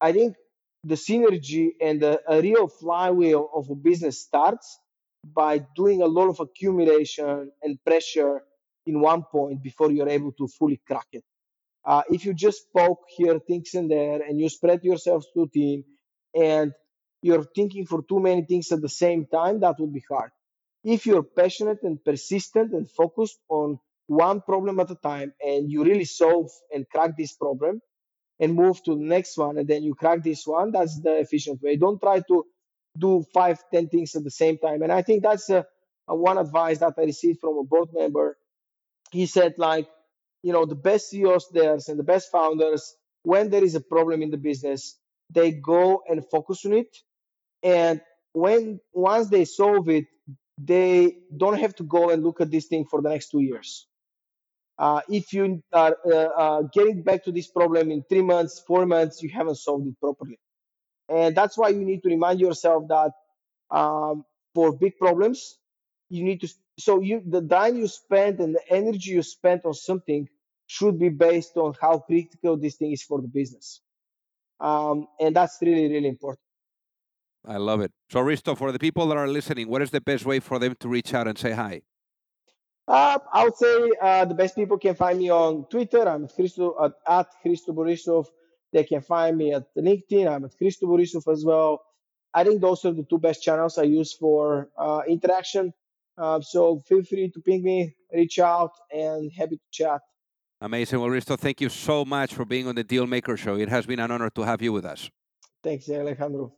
I 0.00 0.12
think 0.12 0.36
the 0.84 0.94
synergy 0.94 1.70
and 1.80 2.00
the, 2.00 2.20
a 2.28 2.40
real 2.40 2.68
flywheel 2.68 3.48
of 3.54 3.70
a 3.70 3.74
business 3.74 4.20
starts 4.20 4.78
by 5.24 5.64
doing 5.76 6.02
a 6.02 6.06
lot 6.06 6.28
of 6.28 6.40
accumulation 6.40 7.52
and 7.62 7.78
pressure 7.84 8.42
in 8.86 9.00
one 9.00 9.22
point 9.30 9.62
before 9.62 9.90
you're 9.92 10.08
able 10.08 10.32
to 10.32 10.48
fully 10.48 10.80
crack 10.86 11.06
it. 11.12 11.24
Uh, 11.84 12.02
if 12.10 12.24
you 12.24 12.34
just 12.34 12.64
poke 12.76 13.04
here, 13.16 13.38
things 13.38 13.74
in 13.74 13.88
there, 13.88 14.22
and 14.22 14.40
you 14.40 14.48
spread 14.48 14.82
yourselves 14.84 15.26
too 15.34 15.48
thin, 15.52 15.84
and 16.34 16.72
you're 17.22 17.44
thinking 17.44 17.86
for 17.86 18.02
too 18.02 18.20
many 18.20 18.42
things 18.42 18.70
at 18.72 18.80
the 18.80 18.88
same 18.88 19.26
time, 19.26 19.60
that 19.60 19.78
would 19.78 19.92
be 19.92 20.02
hard. 20.08 20.30
If 20.84 21.06
you're 21.06 21.22
passionate 21.22 21.78
and 21.84 22.04
persistent 22.04 22.72
and 22.72 22.90
focused 22.90 23.38
on 23.48 23.78
one 24.08 24.40
problem 24.40 24.80
at 24.80 24.90
a 24.90 24.96
time, 24.96 25.32
and 25.44 25.70
you 25.70 25.84
really 25.84 26.04
solve 26.04 26.50
and 26.72 26.88
crack 26.88 27.16
this 27.16 27.32
problem, 27.34 27.80
and 28.42 28.54
move 28.54 28.82
to 28.84 28.96
the 28.96 29.04
next 29.04 29.38
one, 29.38 29.58
and 29.58 29.68
then 29.68 29.84
you 29.84 29.94
crack 29.94 30.24
this 30.24 30.46
one, 30.46 30.72
that's 30.72 31.00
the 31.00 31.20
efficient 31.20 31.62
way. 31.62 31.76
Don't 31.76 32.00
try 32.00 32.20
to 32.20 32.44
do 32.98 33.24
five, 33.32 33.60
ten 33.72 33.88
things 33.88 34.16
at 34.16 34.24
the 34.24 34.32
same 34.32 34.58
time. 34.58 34.82
And 34.82 34.92
I 34.92 35.02
think 35.02 35.22
that's 35.22 35.48
a, 35.50 35.64
a 36.08 36.16
one 36.16 36.38
advice 36.38 36.80
that 36.80 36.94
I 36.98 37.02
received 37.02 37.40
from 37.40 37.58
a 37.58 37.64
board 37.64 37.90
member. 37.94 38.36
He 39.12 39.26
said, 39.26 39.54
like, 39.58 39.88
you 40.42 40.52
know, 40.52 40.66
the 40.66 40.74
best 40.74 41.10
CEOs 41.10 41.50
there 41.52 41.78
and 41.88 41.98
the 41.98 42.04
best 42.04 42.32
founders, 42.32 42.96
when 43.22 43.50
there 43.50 43.64
is 43.64 43.76
a 43.76 43.80
problem 43.80 44.22
in 44.22 44.30
the 44.30 44.38
business, 44.38 44.98
they 45.30 45.52
go 45.52 46.02
and 46.08 46.28
focus 46.30 46.66
on 46.66 46.74
it. 46.74 46.96
And 47.62 48.00
when 48.32 48.80
once 48.92 49.28
they 49.28 49.44
solve 49.44 49.88
it, 49.88 50.06
they 50.58 51.16
don't 51.36 51.60
have 51.60 51.74
to 51.76 51.84
go 51.84 52.10
and 52.10 52.24
look 52.24 52.40
at 52.40 52.50
this 52.50 52.66
thing 52.66 52.86
for 52.86 53.02
the 53.02 53.10
next 53.10 53.30
two 53.30 53.40
years. 53.40 53.86
Uh, 54.82 55.00
if 55.08 55.32
you 55.32 55.62
are 55.72 55.96
uh, 56.04 56.16
uh, 56.44 56.62
getting 56.74 57.02
back 57.04 57.22
to 57.22 57.30
this 57.30 57.46
problem 57.46 57.92
in 57.92 58.02
three 58.08 58.20
months, 58.20 58.64
four 58.66 58.84
months, 58.84 59.22
you 59.22 59.28
haven't 59.28 59.54
solved 59.54 59.86
it 59.86 59.94
properly. 60.00 60.40
And 61.08 61.36
that's 61.36 61.56
why 61.56 61.68
you 61.68 61.84
need 61.84 62.02
to 62.02 62.08
remind 62.08 62.40
yourself 62.40 62.88
that 62.88 63.12
um, 63.70 64.24
for 64.56 64.76
big 64.76 64.98
problems, 64.98 65.56
you 66.10 66.24
need 66.24 66.40
to. 66.40 66.48
So 66.80 67.00
you, 67.00 67.22
the 67.24 67.42
time 67.42 67.76
you 67.76 67.86
spend 67.86 68.40
and 68.40 68.56
the 68.56 68.62
energy 68.70 69.12
you 69.12 69.22
spend 69.22 69.60
on 69.64 69.74
something 69.74 70.28
should 70.66 70.98
be 70.98 71.10
based 71.10 71.56
on 71.56 71.74
how 71.80 71.98
critical 72.00 72.56
this 72.56 72.74
thing 72.74 72.90
is 72.90 73.04
for 73.04 73.22
the 73.22 73.28
business. 73.28 73.80
Um, 74.58 75.06
and 75.20 75.36
that's 75.36 75.58
really, 75.62 75.92
really 75.92 76.08
important. 76.08 76.40
I 77.46 77.58
love 77.58 77.82
it. 77.82 77.92
So, 78.10 78.18
Hristo, 78.18 78.58
for 78.58 78.72
the 78.72 78.80
people 78.80 79.06
that 79.06 79.16
are 79.16 79.28
listening, 79.28 79.68
what 79.68 79.80
is 79.80 79.92
the 79.92 80.00
best 80.00 80.26
way 80.26 80.40
for 80.40 80.58
them 80.58 80.74
to 80.80 80.88
reach 80.88 81.14
out 81.14 81.28
and 81.28 81.38
say 81.38 81.52
hi? 81.52 81.82
Uh, 82.92 83.18
I 83.32 83.44
would 83.44 83.56
say 83.56 83.90
uh, 84.02 84.26
the 84.26 84.34
best 84.34 84.54
people 84.54 84.76
can 84.76 84.94
find 84.94 85.18
me 85.18 85.30
on 85.30 85.64
Twitter. 85.70 86.06
I'm 86.06 86.24
at 86.24 86.36
Hristo, 86.36 86.74
at, 86.84 86.92
at 87.08 87.28
Hristo 87.42 87.70
Borisov. 87.70 88.26
They 88.70 88.84
can 88.84 89.00
find 89.00 89.38
me 89.38 89.54
at 89.54 89.74
LinkedIn. 89.74 90.30
I'm 90.30 90.44
at 90.44 90.52
Hristo 90.60 90.82
Borisov 90.82 91.32
as 91.32 91.42
well. 91.42 91.80
I 92.34 92.44
think 92.44 92.60
those 92.60 92.84
are 92.84 92.92
the 92.92 93.04
two 93.04 93.16
best 93.16 93.42
channels 93.42 93.78
I 93.78 93.84
use 93.84 94.12
for 94.12 94.68
uh, 94.76 95.00
interaction. 95.08 95.72
Uh, 96.18 96.42
so 96.42 96.82
feel 96.86 97.02
free 97.02 97.30
to 97.30 97.40
ping 97.40 97.62
me, 97.62 97.96
reach 98.12 98.38
out, 98.38 98.72
and 98.90 99.32
happy 99.32 99.56
to 99.56 99.68
chat. 99.70 100.02
Amazing. 100.60 101.00
Well, 101.00 101.08
Hristo, 101.08 101.38
thank 101.38 101.62
you 101.62 101.70
so 101.70 102.04
much 102.04 102.34
for 102.34 102.44
being 102.44 102.68
on 102.68 102.74
the 102.74 102.84
Dealmaker 102.84 103.38
Show. 103.38 103.56
It 103.56 103.70
has 103.70 103.86
been 103.86 104.00
an 104.00 104.10
honor 104.10 104.28
to 104.28 104.42
have 104.42 104.60
you 104.60 104.70
with 104.70 104.84
us. 104.84 105.08
Thanks, 105.64 105.88
Alejandro. 105.88 106.52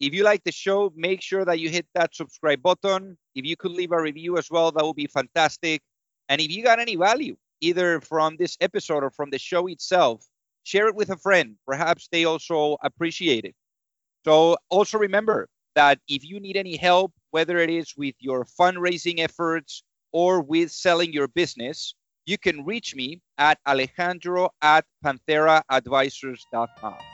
If 0.00 0.14
you 0.14 0.24
like 0.24 0.44
the 0.44 0.52
show, 0.52 0.94
make 0.96 1.20
sure 1.20 1.44
that 1.44 1.58
you 1.58 1.68
hit 1.68 1.86
that 1.94 2.14
subscribe 2.14 2.62
button. 2.62 3.18
If 3.34 3.44
you 3.44 3.56
could 3.56 3.72
leave 3.72 3.92
a 3.92 4.00
review 4.00 4.38
as 4.38 4.50
well, 4.50 4.70
that 4.72 4.84
would 4.84 4.96
be 4.96 5.06
fantastic. 5.06 5.82
And 6.28 6.40
if 6.40 6.50
you 6.50 6.62
got 6.62 6.78
any 6.78 6.96
value, 6.96 7.36
either 7.60 8.00
from 8.00 8.36
this 8.36 8.56
episode 8.60 9.02
or 9.02 9.10
from 9.10 9.30
the 9.30 9.38
show 9.38 9.66
itself, 9.66 10.24
share 10.62 10.88
it 10.88 10.94
with 10.94 11.10
a 11.10 11.16
friend. 11.16 11.56
Perhaps 11.66 12.08
they 12.10 12.24
also 12.24 12.76
appreciate 12.82 13.44
it. 13.44 13.54
So 14.24 14.56
also 14.70 14.98
remember 14.98 15.48
that 15.74 15.98
if 16.08 16.24
you 16.24 16.40
need 16.40 16.56
any 16.56 16.76
help, 16.76 17.12
whether 17.30 17.58
it 17.58 17.70
is 17.70 17.94
with 17.96 18.14
your 18.18 18.44
fundraising 18.44 19.20
efforts 19.20 19.82
or 20.12 20.40
with 20.40 20.70
selling 20.70 21.12
your 21.12 21.28
business, 21.28 21.94
you 22.26 22.38
can 22.38 22.64
reach 22.64 22.94
me 22.94 23.20
at 23.38 23.58
alejandro 23.66 24.50
at 24.62 24.84
pantheraadvisors.com. 25.04 27.13